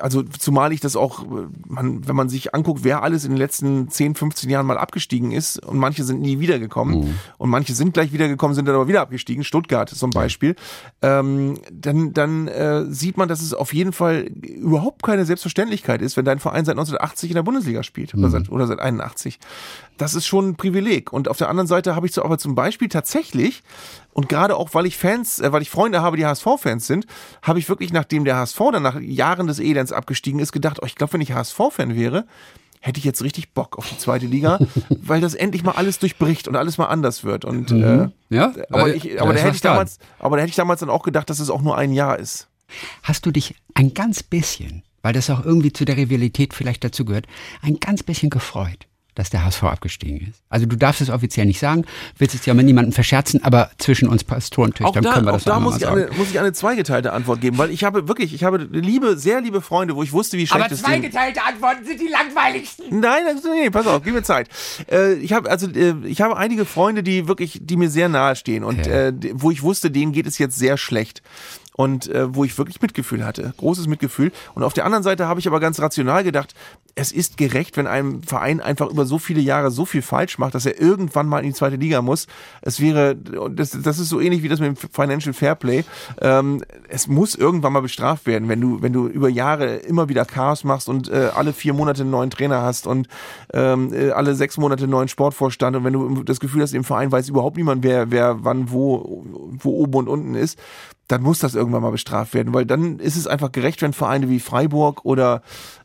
[0.01, 1.27] also zumal ich das auch,
[1.67, 5.33] man, wenn man sich anguckt, wer alles in den letzten 10, 15 Jahren mal abgestiegen
[5.33, 7.01] ist und manche sind nie wieder wiedergekommen.
[7.01, 7.19] Mhm.
[7.39, 9.45] Und manche sind gleich wiedergekommen, sind dann aber wieder abgestiegen.
[9.45, 10.57] Stuttgart zum Beispiel.
[11.03, 16.17] Ähm, dann dann äh, sieht man, dass es auf jeden Fall überhaupt keine Selbstverständlichkeit ist,
[16.17, 18.21] wenn dein Verein seit 1980 in der Bundesliga spielt mhm.
[18.21, 19.39] oder, seit, oder seit 81.
[19.97, 21.13] Das ist schon ein Privileg.
[21.13, 23.63] Und auf der anderen Seite habe ich so aber zum Beispiel tatsächlich
[24.13, 27.07] und gerade auch, weil ich Fans, äh, weil ich Freunde habe, die HSV-Fans sind,
[27.43, 30.87] habe ich wirklich, nachdem der HSV dann nach Jahren des Elends abgestiegen ist, gedacht, oh,
[30.87, 32.25] ich glaube, wenn ich HSV-Fan wäre,
[32.85, 34.59] hätte ich jetzt richtig Bock auf die zweite Liga,
[34.91, 37.47] weil das endlich mal alles durchbricht und alles mal anders wird.
[37.47, 38.13] Und mhm.
[38.31, 40.91] äh, ja, aber, ich, aber da hätte ich damals, aber da hätte ich damals dann
[40.91, 42.49] auch gedacht, dass es auch nur ein Jahr ist.
[43.03, 47.07] Hast du dich ein ganz bisschen, weil das auch irgendwie zu der Rivalität vielleicht dazu
[47.07, 47.27] gehört,
[47.63, 48.87] ein ganz bisschen gefreut?
[49.15, 50.43] Dass der HSV abgestiegen ist.
[50.49, 51.85] Also du darfst es offiziell nicht sagen,
[52.19, 55.61] willst es ja mit niemandem verscherzen, aber zwischen uns Pastorentöchtern können wir das auch da
[55.61, 58.59] muss ich, eine, muss ich eine zweigeteilte Antwort geben, weil ich habe wirklich, ich habe
[58.59, 62.01] liebe, sehr liebe Freunde, wo ich wusste, wie schlecht aber es Aber zweigeteilte Antworten sind
[62.01, 63.01] die langweiligsten.
[63.01, 64.49] Nein, nee, pass auf, gib mir Zeit.
[64.91, 68.37] Äh, ich habe also, äh, ich habe einige Freunde, die wirklich, die mir sehr nahe
[68.37, 69.09] stehen und ja.
[69.09, 71.23] äh, wo ich wusste, denen geht es jetzt sehr schlecht
[71.77, 74.33] und äh, wo ich wirklich Mitgefühl hatte, großes Mitgefühl.
[74.55, 76.55] Und auf der anderen Seite habe ich aber ganz rational gedacht,
[76.95, 80.55] es ist gerecht, wenn ein Verein einfach über so viele Jahre so viel falsch macht,
[80.55, 82.29] dass er irgendwann mal in die zweite Liga muss.
[82.63, 85.85] Es wäre, das, das ist so ähnlich wie das mit dem Financial Fairplay.
[86.21, 90.25] Ähm, es muss irgendwann mal bestraft werden, wenn du, wenn du über Jahre immer wieder
[90.25, 93.09] Chaos machst und äh, alle vier Monate einen neuen Trainer hast und
[93.53, 96.85] ähm, äh, alle sechs Monate einen neuen Sportvorstand und wenn du das Gefühl hast, im
[96.85, 99.25] Verein weiß überhaupt niemand, wer, wer wann wo,
[99.59, 100.59] wo oben und unten ist,
[101.09, 104.29] dann muss das irgendwann mal bestraft werden, weil dann ist es einfach gerecht, wenn Vereine
[104.29, 105.43] wie Freiburg oder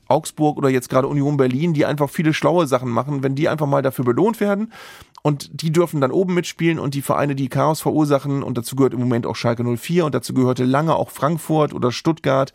[0.07, 3.67] Augsburg oder jetzt gerade Union Berlin, die einfach viele schlaue Sachen machen, wenn die einfach
[3.67, 4.73] mal dafür belohnt werden
[5.21, 8.93] und die dürfen dann oben mitspielen und die Vereine, die Chaos verursachen und dazu gehört
[8.93, 12.53] im Moment auch Schalke 04 und dazu gehörte lange auch Frankfurt oder Stuttgart,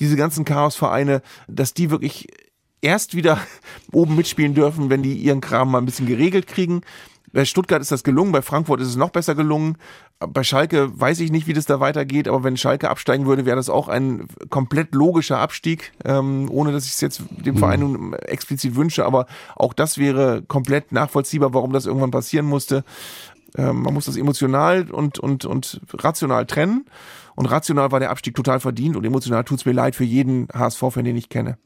[0.00, 2.28] diese ganzen Chaosvereine, dass die wirklich
[2.80, 3.38] erst wieder
[3.92, 6.82] oben mitspielen dürfen, wenn die ihren Kram mal ein bisschen geregelt kriegen
[7.32, 9.76] bei Stuttgart ist das gelungen, bei Frankfurt ist es noch besser gelungen.
[10.18, 13.56] Bei Schalke weiß ich nicht, wie das da weitergeht, aber wenn Schalke absteigen würde, wäre
[13.56, 17.58] das auch ein komplett logischer Abstieg, ähm, ohne dass ich es jetzt dem mhm.
[17.58, 22.84] Verein nun explizit wünsche, aber auch das wäre komplett nachvollziehbar, warum das irgendwann passieren musste.
[23.56, 26.86] Ähm, man muss das emotional und, und, und rational trennen.
[27.38, 30.48] Und rational war der Abstieg total verdient und emotional tut es mir leid für jeden
[30.52, 31.56] HSV-Fan, den ich kenne.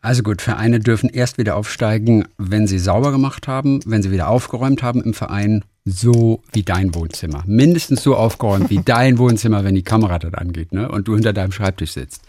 [0.00, 4.30] Also gut, Vereine dürfen erst wieder aufsteigen, wenn sie sauber gemacht haben, wenn sie wieder
[4.30, 7.44] aufgeräumt haben im Verein, so wie dein Wohnzimmer.
[7.46, 10.90] Mindestens so aufgeräumt wie dein Wohnzimmer, wenn die Kamera dort angeht ne?
[10.90, 12.22] und du hinter deinem Schreibtisch sitzt.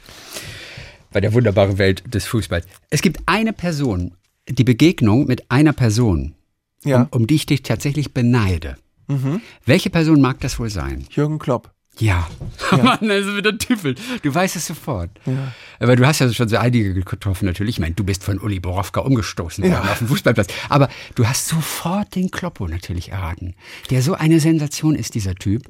[1.13, 2.67] Bei der wunderbaren Welt des Fußballs.
[2.89, 4.15] Es gibt eine Person,
[4.49, 6.35] die Begegnung mit einer Person,
[6.83, 7.03] ja.
[7.03, 8.75] um, um die ich dich tatsächlich beneide.
[9.07, 9.39] Mhm.
[9.65, 11.05] Welche Person mag das wohl sein?
[11.09, 11.71] Jürgen Klopp.
[11.97, 12.27] Ja.
[12.71, 12.77] ja.
[12.77, 13.95] Mann, also wieder Tüffel.
[14.21, 15.09] Du weißt es sofort.
[15.25, 15.53] Ja.
[15.79, 17.75] Aber du hast ja schon so einige getroffen natürlich.
[17.75, 19.91] Ich meine, du bist von Uli Borowka umgestoßen worden ja.
[19.91, 20.47] auf dem Fußballplatz.
[20.69, 23.55] Aber du hast sofort den Kloppo natürlich erraten.
[23.89, 25.63] Der so eine Sensation ist, dieser Typ.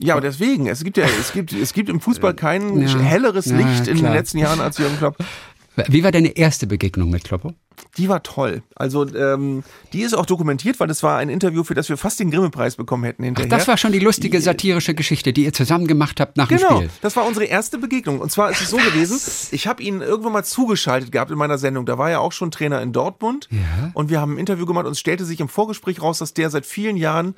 [0.00, 2.98] Ja, aber deswegen, es gibt ja, es gibt, es gibt im Fußball kein ja.
[2.98, 5.16] helleres Licht in den letzten Jahren als Jürgen Klopp.
[5.88, 7.52] Wie war deine erste Begegnung mit Kloppo?
[7.96, 8.62] Die war toll.
[8.74, 12.18] Also ähm, die ist auch dokumentiert, weil das war ein Interview, für das wir fast
[12.18, 13.48] den Grimme-Preis bekommen hätten hinterher.
[13.52, 16.60] Ach, das war schon die lustige satirische Geschichte, die ihr zusammen gemacht habt nach genau,
[16.60, 16.80] dem Spiel.
[16.88, 18.20] Genau, das war unsere erste Begegnung.
[18.20, 19.20] Und zwar ist es so gewesen,
[19.52, 21.86] ich habe ihn irgendwann mal zugeschaltet gehabt in meiner Sendung.
[21.86, 23.48] Da war er auch schon Trainer in Dortmund.
[23.50, 23.90] Ja.
[23.94, 26.50] Und wir haben ein Interview gemacht und es stellte sich im Vorgespräch raus, dass der
[26.50, 27.34] seit vielen Jahren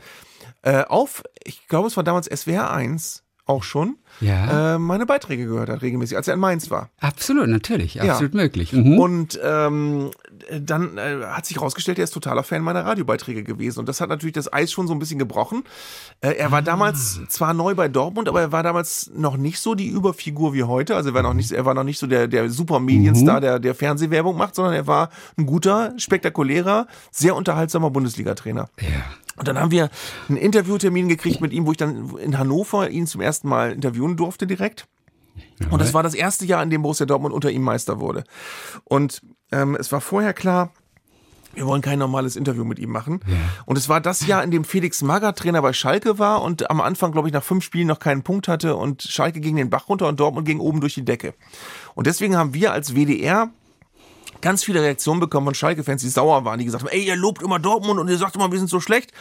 [0.62, 4.74] äh, auf, ich glaube es war damals SWR 1, auch schon ja.
[4.74, 6.90] äh, meine Beiträge gehört hat, regelmäßig, als er in Mainz war.
[7.00, 8.40] Absolut, natürlich, absolut ja.
[8.40, 8.72] möglich.
[8.72, 8.98] Mhm.
[8.98, 10.10] Und ähm,
[10.60, 13.80] dann äh, hat sich herausgestellt, er ist totaler Fan meiner Radiobeiträge gewesen.
[13.80, 15.64] Und das hat natürlich das Eis schon so ein bisschen gebrochen.
[16.20, 16.62] Äh, er war ah.
[16.62, 20.64] damals zwar neu bei Dortmund, aber er war damals noch nicht so die Überfigur wie
[20.64, 20.96] heute.
[20.96, 23.42] Also er war noch nicht, er war noch nicht so der, der super Medienstar, mhm.
[23.42, 28.68] der, der Fernsehwerbung macht, sondern er war ein guter, spektakulärer, sehr unterhaltsamer Bundesliga-Trainer.
[28.80, 29.04] Ja.
[29.36, 29.90] Und dann haben wir
[30.28, 33.76] einen Interviewtermin gekriegt mit ihm, wo ich dann in Hannover ihn zum ersten Mal
[34.06, 34.86] interviewen durfte direkt.
[35.70, 38.24] Und das war das erste Jahr, in dem Borussia Dortmund unter ihm Meister wurde.
[38.84, 40.70] Und ähm, es war vorher klar,
[41.54, 43.20] wir wollen kein normales Interview mit ihm machen.
[43.26, 43.36] Ja.
[43.64, 46.80] Und es war das Jahr, in dem Felix Magath Trainer bei Schalke war und am
[46.80, 49.88] Anfang, glaube ich, nach fünf Spielen noch keinen Punkt hatte und Schalke ging den Bach
[49.88, 51.34] runter und Dortmund ging oben durch die Decke.
[51.94, 53.50] Und deswegen haben wir als WDR
[54.40, 57.42] ganz viele Reaktionen bekommen von Schalke-Fans, die sauer waren, die gesagt haben, ey, ihr lobt
[57.42, 59.12] immer Dortmund und ihr sagt immer, wir sind so schlecht.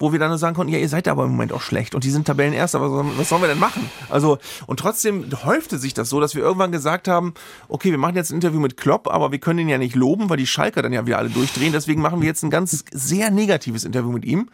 [0.00, 2.04] Wo wir dann nur sagen konnten, ja, ihr seid aber im Moment auch schlecht und
[2.04, 3.90] die sind Tabellenerster, aber was sollen wir denn machen?
[4.08, 4.38] Also,
[4.68, 7.34] und trotzdem häufte sich das so, dass wir irgendwann gesagt haben,
[7.68, 10.30] okay, wir machen jetzt ein Interview mit Klopp, aber wir können ihn ja nicht loben,
[10.30, 11.72] weil die Schalker dann ja wieder alle durchdrehen.
[11.72, 14.50] Deswegen machen wir jetzt ein ganz sehr negatives Interview mit ihm.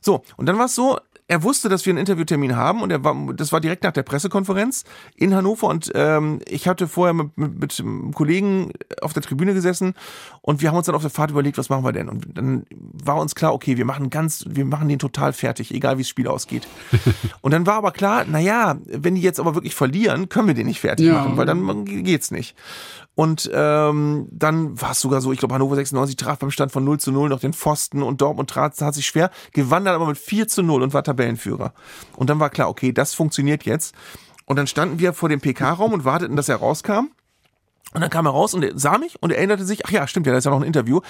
[0.00, 0.98] So, und dann war es so,
[1.30, 4.02] er wusste, dass wir einen Interviewtermin haben und er war, das war direkt nach der
[4.02, 4.82] Pressekonferenz
[5.14, 9.54] in Hannover und ähm, ich hatte vorher mit, mit, mit einem Kollegen auf der Tribüne
[9.54, 9.94] gesessen
[10.42, 12.08] und wir haben uns dann auf der Fahrt überlegt, was machen wir denn?
[12.08, 15.98] Und dann war uns klar, okay, wir machen ganz, wir machen den total fertig, egal
[15.98, 16.66] wie das Spiel ausgeht.
[17.42, 20.66] und dann war aber klar, naja, wenn die jetzt aber wirklich verlieren, können wir den
[20.66, 21.12] nicht fertig ja.
[21.12, 22.56] machen, weil dann geht's nicht.
[23.20, 26.84] Und ähm, dann war es sogar so, ich glaube, Hannover 96 traf beim Stand von
[26.84, 30.06] 0 zu 0 noch den Pfosten und Dortmund trat, tat sich schwer, gewann dann aber
[30.06, 31.72] mit 4 zu 0 und war Tabellenführer.
[32.16, 33.94] Und dann war klar, okay, das funktioniert jetzt.
[34.46, 37.10] Und dann standen wir vor dem PK-Raum und warteten, dass er rauskam.
[37.92, 40.06] Und dann kam er raus und er sah mich und er erinnerte sich, ach ja,
[40.06, 41.00] stimmt ja, da ist ja noch ein Interview.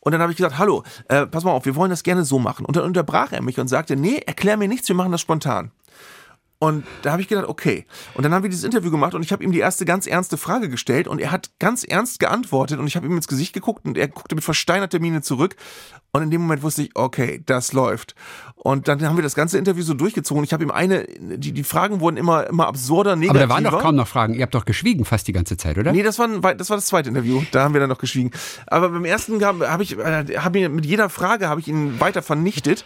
[0.00, 2.38] Und dann habe ich gesagt, hallo, äh, pass mal auf, wir wollen das gerne so
[2.38, 2.64] machen.
[2.64, 5.70] Und dann unterbrach er mich und sagte, nee, erklär mir nichts, wir machen das spontan.
[6.62, 7.86] Und da habe ich gedacht, okay.
[8.12, 10.36] Und dann haben wir dieses Interview gemacht und ich habe ihm die erste ganz ernste
[10.36, 13.86] Frage gestellt und er hat ganz ernst geantwortet und ich habe ihm ins Gesicht geguckt
[13.86, 15.56] und er guckte mit versteinerter Miene zurück
[16.12, 18.14] und in dem Moment wusste ich, okay, das läuft.
[18.62, 20.44] Und dann haben wir das ganze Interview so durchgezogen.
[20.44, 23.44] Ich habe ihm eine, die, die Fragen wurden immer, immer absurder, negativer.
[23.44, 24.34] Aber da waren doch kaum noch Fragen.
[24.34, 25.92] Ihr habt doch geschwiegen fast die ganze Zeit, oder?
[25.92, 27.42] Nee, das war, ein, das war das zweite Interview.
[27.52, 28.32] Da haben wir dann noch geschwiegen.
[28.66, 32.20] Aber beim ersten habe ich, äh, hab ihn, mit jeder Frage habe ich ihn weiter
[32.20, 32.84] vernichtet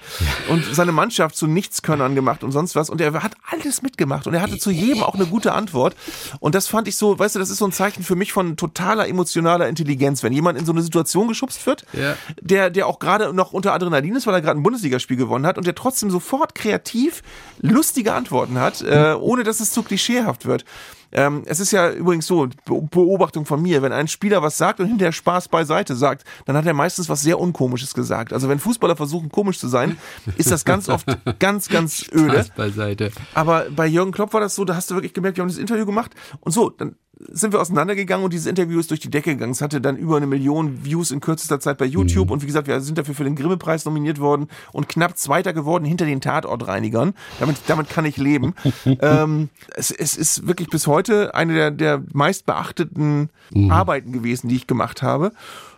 [0.48, 2.88] und seine Mannschaft zu Nichtskönnern gemacht und sonst was.
[2.88, 5.96] Und er hat alles mitgemacht und er hatte zu jedem auch eine gute Antwort.
[6.38, 8.56] Und das fand ich so, weißt du, das ist so ein Zeichen für mich von
[8.56, 10.22] totaler emotionaler Intelligenz.
[10.22, 12.14] Wenn jemand in so eine Situation geschubst wird, ja.
[12.40, 15.63] der, der auch gerade noch unter Adrenalin ist, weil er gerade ein Bundesligaspiel gewonnen hat
[15.64, 17.22] und der trotzdem sofort kreativ
[17.60, 20.66] lustige Antworten hat, äh, ohne dass es zu klischeehaft wird.
[21.10, 24.88] Ähm, es ist ja übrigens so, Beobachtung von mir, wenn ein Spieler was sagt und
[24.88, 28.32] hinterher Spaß beiseite sagt, dann hat er meistens was sehr Unkomisches gesagt.
[28.32, 29.96] Also wenn Fußballer versuchen, komisch zu sein,
[30.36, 31.06] ist das ganz oft
[31.38, 32.32] ganz, ganz öde.
[32.32, 33.12] Spaß beiseite.
[33.32, 35.58] Aber bei Jürgen Klopp war das so, da hast du wirklich gemerkt, wir haben das
[35.58, 36.96] Interview gemacht und so, dann
[37.30, 39.52] sind wir auseinandergegangen und dieses Interview ist durch die Decke gegangen.
[39.52, 42.32] Es hatte dann über eine Million Views in kürzester Zeit bei YouTube mhm.
[42.32, 45.84] und wie gesagt, wir sind dafür für den Grimme-Preis nominiert worden und knapp Zweiter geworden
[45.84, 47.14] hinter den Tatortreinigern.
[47.40, 48.54] Damit, damit kann ich leben.
[48.84, 53.70] ähm, es, es ist wirklich bis heute eine der, der meist beachteten mhm.
[53.70, 55.32] Arbeiten gewesen, die ich gemacht habe.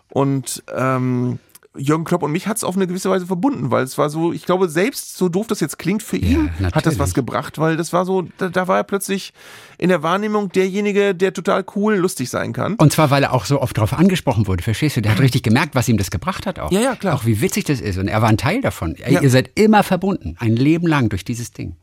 [0.09, 1.39] Und ähm,
[1.79, 4.33] Jürgen Klopp und mich hat es auf eine gewisse Weise verbunden, weil es war so,
[4.33, 7.59] ich glaube, selbst so doof das jetzt klingt für ihn, ja, hat das was gebracht,
[7.59, 9.33] weil das war so, da, da, war er plötzlich
[9.79, 12.75] in der Wahrnehmung derjenige, der total cool, lustig sein kann.
[12.75, 15.03] Und zwar, weil er auch so oft darauf angesprochen wurde, verstehst du?
[15.03, 16.71] Der hat richtig gemerkt, was ihm das gebracht hat auch.
[16.71, 17.15] Ja, ja, klar.
[17.15, 18.95] Auch wie witzig das ist und er war ein Teil davon.
[18.97, 19.21] Ja.
[19.21, 21.77] Ihr seid immer verbunden, ein Leben lang durch dieses Ding.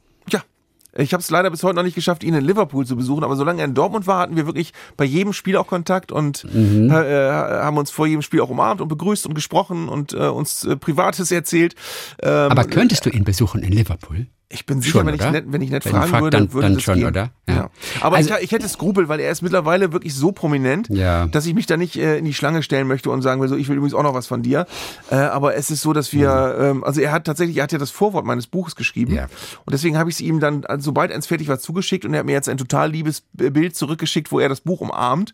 [0.96, 3.36] Ich habe es leider bis heute noch nicht geschafft, ihn in Liverpool zu besuchen, aber
[3.36, 6.90] solange er in Dortmund war, hatten wir wirklich bei jedem Spiel auch Kontakt und mhm.
[6.92, 10.64] äh, haben uns vor jedem Spiel auch umarmt und begrüßt und gesprochen und äh, uns
[10.66, 11.76] äh, Privates erzählt.
[12.22, 14.28] Ähm, aber könntest du ihn besuchen in Liverpool?
[14.54, 16.54] Ich bin sicher, schon, wenn, ich net, wenn ich nicht wenn fragen fragt, würde, dann,
[16.54, 17.08] würde dann schon, gehen.
[17.08, 17.32] oder?
[17.50, 17.56] Ja.
[17.56, 17.70] ja.
[18.02, 21.26] Aber also, ich, ich, hätte Skrupel, weil er ist mittlerweile wirklich so prominent, ja.
[21.26, 23.56] dass ich mich da nicht äh, in die Schlange stellen möchte und sagen will, so,
[23.56, 24.68] ich will übrigens auch noch was von dir.
[25.10, 26.66] Äh, aber es ist so, dass wir, mhm.
[26.66, 29.16] ähm, also er hat tatsächlich, er hat ja das Vorwort meines Buches geschrieben.
[29.16, 29.24] Ja.
[29.66, 32.20] Und deswegen habe ich es ihm dann, also sobald eins fertig war, zugeschickt und er
[32.20, 35.34] hat mir jetzt ein total liebes Bild zurückgeschickt, wo er das Buch umarmt.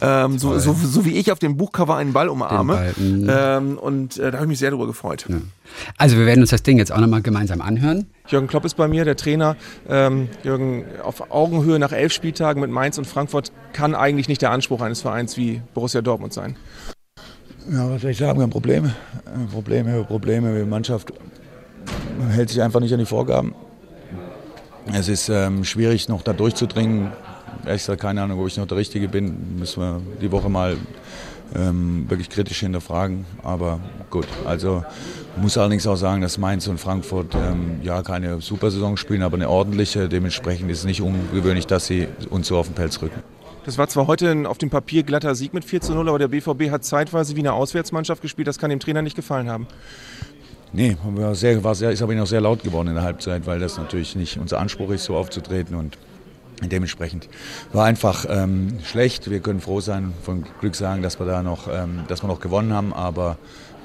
[0.00, 2.74] Ähm, so, so, so wie ich auf dem Buchcover einen Ball umarme.
[2.74, 3.26] Ball, mhm.
[3.30, 5.26] ähm, und äh, da habe ich mich sehr darüber gefreut.
[5.28, 5.36] Ja.
[5.96, 8.06] Also wir werden uns das Ding jetzt auch nochmal gemeinsam anhören.
[8.28, 9.56] Jürgen Klopp ist bei mir, der Trainer.
[9.88, 14.50] Ähm, Jürgen, auf Augenhöhe nach elf Spieltagen mit Mainz und Frankfurt kann eigentlich nicht der
[14.50, 16.56] Anspruch eines Vereins wie Borussia Dortmund sein.
[17.70, 18.38] Ja, was soll ich sagen?
[18.38, 18.94] Wir haben Probleme.
[19.52, 20.58] Probleme, Probleme.
[20.58, 21.12] Die Mannschaft
[22.30, 23.54] hält sich einfach nicht an die Vorgaben.
[24.92, 27.10] Es ist ähm, schwierig, noch da durchzudringen.
[27.64, 29.58] Ehrlich gesagt, keine Ahnung, ob ich noch der Richtige bin.
[29.58, 30.76] Müssen wir die Woche mal
[31.54, 33.24] ähm, wirklich kritisch hinterfragen.
[33.42, 33.80] Aber
[34.10, 34.84] gut, also
[35.36, 39.48] muss allerdings auch sagen, dass Mainz und Frankfurt ähm, ja keine Supersaison spielen, aber eine
[39.48, 40.08] ordentliche.
[40.08, 43.22] Dementsprechend ist es nicht ungewöhnlich, dass sie uns so auf den Pelz rücken.
[43.64, 46.28] Das war zwar heute auf dem Papier glatter Sieg mit 4 zu 0, aber der
[46.28, 48.46] BVB hat zeitweise wie eine Auswärtsmannschaft gespielt.
[48.46, 49.66] Das kann dem Trainer nicht gefallen haben.
[50.72, 53.58] Nee, war sehr, war sehr, ist aber noch sehr laut geworden in der Halbzeit, weil
[53.58, 55.74] das natürlich nicht unser Anspruch ist, so aufzutreten.
[55.74, 55.98] Und
[56.62, 57.28] Dementsprechend
[57.72, 59.30] war einfach ähm, schlecht.
[59.30, 62.40] Wir können froh sein, von Glück sagen, dass wir da noch, ähm, dass wir noch
[62.40, 62.94] gewonnen haben.
[62.94, 63.36] Aber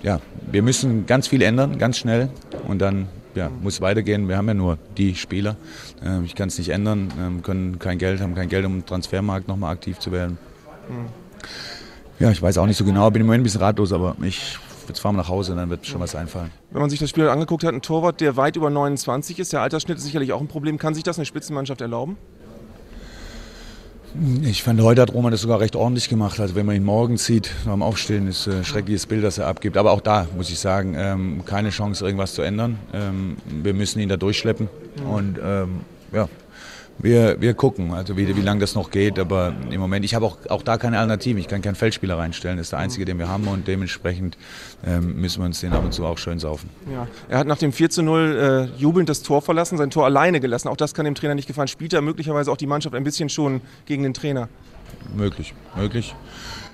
[0.03, 2.29] ja, wir müssen ganz viel ändern, ganz schnell.
[2.67, 4.29] Und dann ja, muss weitergehen.
[4.29, 5.57] Wir haben ja nur die Spieler.
[6.03, 7.11] Ähm, ich kann es nicht ändern.
[7.19, 10.37] Ähm, können kein Geld, haben kein Geld, um im Transfermarkt nochmal aktiv zu werden.
[10.87, 11.05] Mhm.
[12.19, 13.09] Ja, ich weiß auch nicht so genau.
[13.09, 14.57] Bin im Moment ein bisschen ratlos, aber ich
[14.87, 16.51] jetzt fahren wir nach Hause, dann wird schon was einfallen.
[16.71, 19.61] Wenn man sich das Spiel angeguckt hat, ein Torwart, der weit über 29 ist, der
[19.61, 20.77] Altersschnitt ist sicherlich auch ein Problem.
[20.77, 22.17] Kann sich das eine Spitzenmannschaft erlauben?
[24.43, 26.37] Ich fand, heute hat Roman das sogar recht ordentlich gemacht.
[26.39, 29.77] Also wenn man ihn morgen sieht, beim Aufstehen, ist ein schreckliches Bild, das er abgibt.
[29.77, 32.77] Aber auch da muss ich sagen, ähm, keine Chance, irgendwas zu ändern.
[32.93, 34.67] Ähm, wir müssen ihn da durchschleppen.
[35.09, 35.81] Und ähm,
[36.11, 36.27] ja,
[37.01, 39.19] wir, wir gucken, also wie, wie lange das noch geht.
[39.19, 41.39] Aber im Moment, ich habe auch, auch da keine Alternative.
[41.39, 42.57] Ich kann keinen Feldspieler reinstellen.
[42.57, 44.37] Das ist der einzige, den wir haben und dementsprechend
[44.85, 46.69] ähm, müssen wir uns den ab und zu auch schön saufen.
[46.91, 47.07] Ja.
[47.29, 50.39] Er hat nach dem 4 zu 0 äh, jubelnd das Tor verlassen, sein Tor alleine
[50.39, 50.67] gelassen.
[50.67, 51.67] Auch das kann dem Trainer nicht gefallen.
[51.67, 54.49] Spielt er möglicherweise auch die Mannschaft ein bisschen schon gegen den Trainer?
[55.15, 56.15] Möglich, möglich.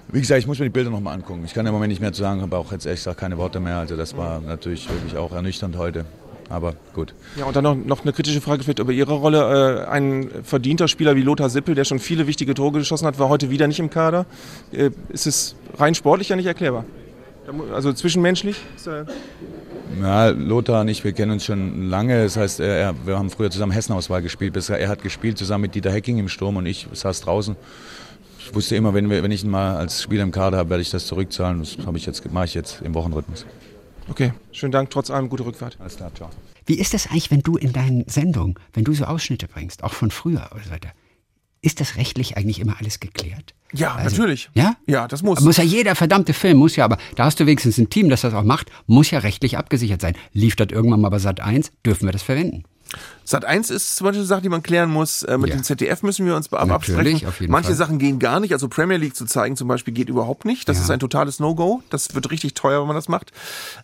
[0.10, 1.44] Wie gesagt, ich muss mir die Bilder nochmal angucken.
[1.46, 3.60] Ich kann im Moment nicht mehr zu sagen, habe auch jetzt echt gesagt keine Worte
[3.60, 3.78] mehr.
[3.78, 6.06] Also das war natürlich wirklich auch ernüchternd heute.
[6.50, 7.14] Aber gut.
[7.38, 9.86] Ja, und dann noch, noch eine kritische Frage vielleicht über Ihre Rolle.
[9.86, 13.30] Äh, ein verdienter Spieler wie Lothar Sippel, der schon viele wichtige Tore geschossen hat, war
[13.30, 14.26] heute wieder nicht im Kader.
[14.72, 16.86] Äh, ist es rein sportlich ja nicht erklärbar?
[17.74, 18.58] Also zwischenmenschlich?
[20.02, 22.24] Ja, Lothar und ich, wir kennen uns schon lange.
[22.24, 24.56] Das heißt, er, wir haben früher zusammen Hessenauswahl gespielt.
[24.70, 27.56] Er hat gespielt zusammen mit Dieter Hecking im Sturm und ich saß draußen
[28.48, 30.82] ich wusste immer, wenn, wir, wenn ich ihn mal als Spieler im Kader habe, werde
[30.82, 31.60] ich das zurückzahlen.
[31.60, 33.46] Das ich jetzt, mache ich jetzt im Wochenrhythmus.
[34.10, 35.78] Okay, schönen Dank, trotz allem gute Rückfahrt.
[35.80, 36.30] Alles klar, ciao.
[36.66, 39.94] Wie ist das eigentlich, wenn du in deinen Sendungen, wenn du so Ausschnitte bringst, auch
[39.94, 40.92] von früher oder so weiter,
[41.62, 43.54] ist das rechtlich eigentlich immer alles geklärt?
[43.74, 44.50] Ja, also, natürlich.
[44.54, 44.76] Ja?
[44.86, 45.42] Ja, das muss.
[45.42, 48.22] Muss ja jeder verdammte Film, muss ja, aber da hast du wenigstens ein Team, das
[48.22, 50.16] das auch macht, muss ja rechtlich abgesichert sein.
[50.34, 52.64] Lief das irgendwann mal bei Sat 1, dürfen wir das verwenden?
[53.28, 55.22] Sat 1 ist zum Beispiel eine Sache, die man klären muss.
[55.24, 55.58] Äh, mit ja.
[55.58, 57.28] dem ZDF müssen wir uns ab absprechen.
[57.50, 57.76] Manche Fall.
[57.76, 58.54] Sachen gehen gar nicht.
[58.54, 60.70] Also Premier League zu zeigen zum Beispiel geht überhaupt nicht.
[60.70, 60.84] Das ja.
[60.84, 61.84] ist ein totales No-Go.
[61.90, 63.34] Das wird richtig teuer, wenn man das macht.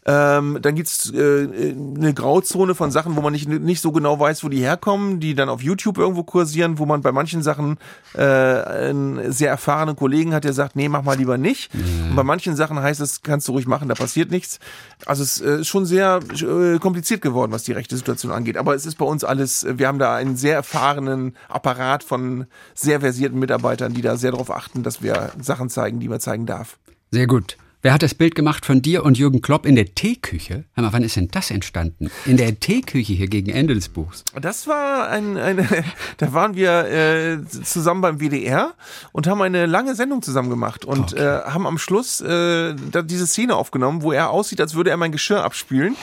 [0.06, 4.46] Ähm, dann gibt's äh, eine Grauzone von Sachen, wo man nicht, nicht so genau weiß,
[4.46, 7.80] wo die herkommen, die dann auf YouTube irgendwo kursieren, wo man bei manchen Sachen
[8.14, 11.74] äh, einen sehr erfahrenen Kollegen hat, der sagt, nee, mach mal lieber nicht.
[11.74, 11.82] Ja.
[12.10, 14.60] Und bei manchen Sachen heißt es, kannst du ruhig machen, da passiert nichts.
[15.06, 18.56] Also es äh, ist schon sehr äh, kompliziert geworden, was die rechte Situation angeht.
[18.56, 23.00] Aber es ist bei uns alles, wir haben da einen sehr erfahrenen Apparat von sehr
[23.00, 26.78] versierten Mitarbeitern, die da sehr darauf achten, dass wir Sachen zeigen, die man zeigen darf.
[27.10, 27.58] Sehr gut.
[27.86, 30.64] Wer hat das Bild gemacht von dir und Jürgen Klopp in der Teeküche?
[30.74, 32.10] Hör mal, wann ist denn das entstanden?
[32.26, 34.24] In der Teeküche hier gegen Ende des Buchs.
[34.42, 35.68] Das war ein, eine,
[36.18, 38.72] da waren wir äh, zusammen beim WDR
[39.12, 41.22] und haben eine lange Sendung zusammen gemacht und okay.
[41.22, 42.74] äh, haben am Schluss äh,
[43.04, 45.98] diese Szene aufgenommen, wo er aussieht, als würde er mein Geschirr abspülen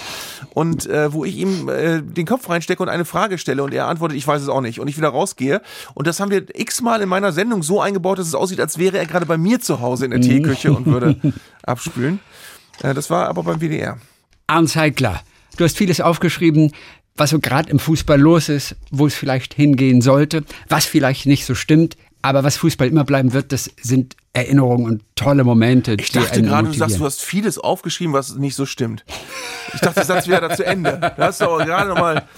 [0.52, 3.86] und äh, wo ich ihm äh, den Kopf reinstecke und eine Frage stelle und er
[3.86, 5.62] antwortet, ich weiß es auch nicht und ich wieder rausgehe
[5.94, 8.98] und das haben wir x-mal in meiner Sendung so eingebaut, dass es aussieht, als wäre
[8.98, 11.16] er gerade bei mir zu Hause in der Teeküche und würde
[11.70, 12.20] abspülen.
[12.82, 13.98] Äh, das war aber beim WDR.
[14.46, 15.20] Anzeigler,
[15.56, 16.72] du hast vieles aufgeschrieben,
[17.16, 21.44] was so gerade im Fußball los ist, wo es vielleicht hingehen sollte, was vielleicht nicht
[21.44, 21.96] so stimmt.
[22.22, 25.96] Aber was Fußball immer bleiben wird, das sind Erinnerungen und tolle Momente.
[25.98, 29.04] Ich dachte gerade, du sagst, du hast vieles aufgeschrieben, was nicht so stimmt.
[29.72, 30.98] Ich dachte, der Satz wäre da zu Ende.
[31.00, 32.28] Da hast du auch gerade nochmal.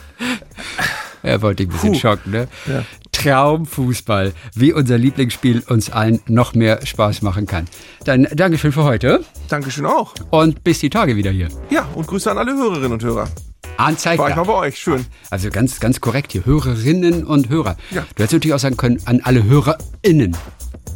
[1.23, 1.99] Er wollte ein bisschen Puh.
[1.99, 2.49] schocken, ne?
[2.67, 2.85] Ja.
[3.13, 7.67] Traumfußball, wie unser Lieblingsspiel uns allen noch mehr Spaß machen kann.
[8.05, 9.25] Dann Dankeschön für heute.
[9.49, 10.15] Dankeschön auch.
[10.31, 11.49] Und bis die Tage wieder hier.
[11.71, 13.29] Ja, und Grüße an alle Hörerinnen und Hörer.
[13.77, 14.23] Anzeige.
[14.23, 15.07] War ich mal bei euch, schön.
[15.31, 16.45] Also ganz, ganz korrekt hier.
[16.45, 17.77] Hörerinnen und Hörer.
[17.91, 18.03] Ja.
[18.03, 20.37] Du hättest natürlich auch sagen können, an alle HörerInnen.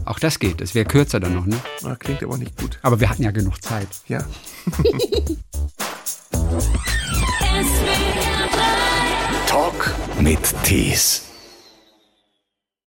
[0.05, 0.61] Auch das geht.
[0.61, 1.57] Das wäre kürzer dann noch, ne?
[1.83, 2.79] Na, klingt aber nicht gut.
[2.83, 3.89] Aber wir hatten ja genug Zeit.
[4.09, 4.25] Ja.
[9.57, 9.91] Talk
[10.21, 11.26] mit Tees.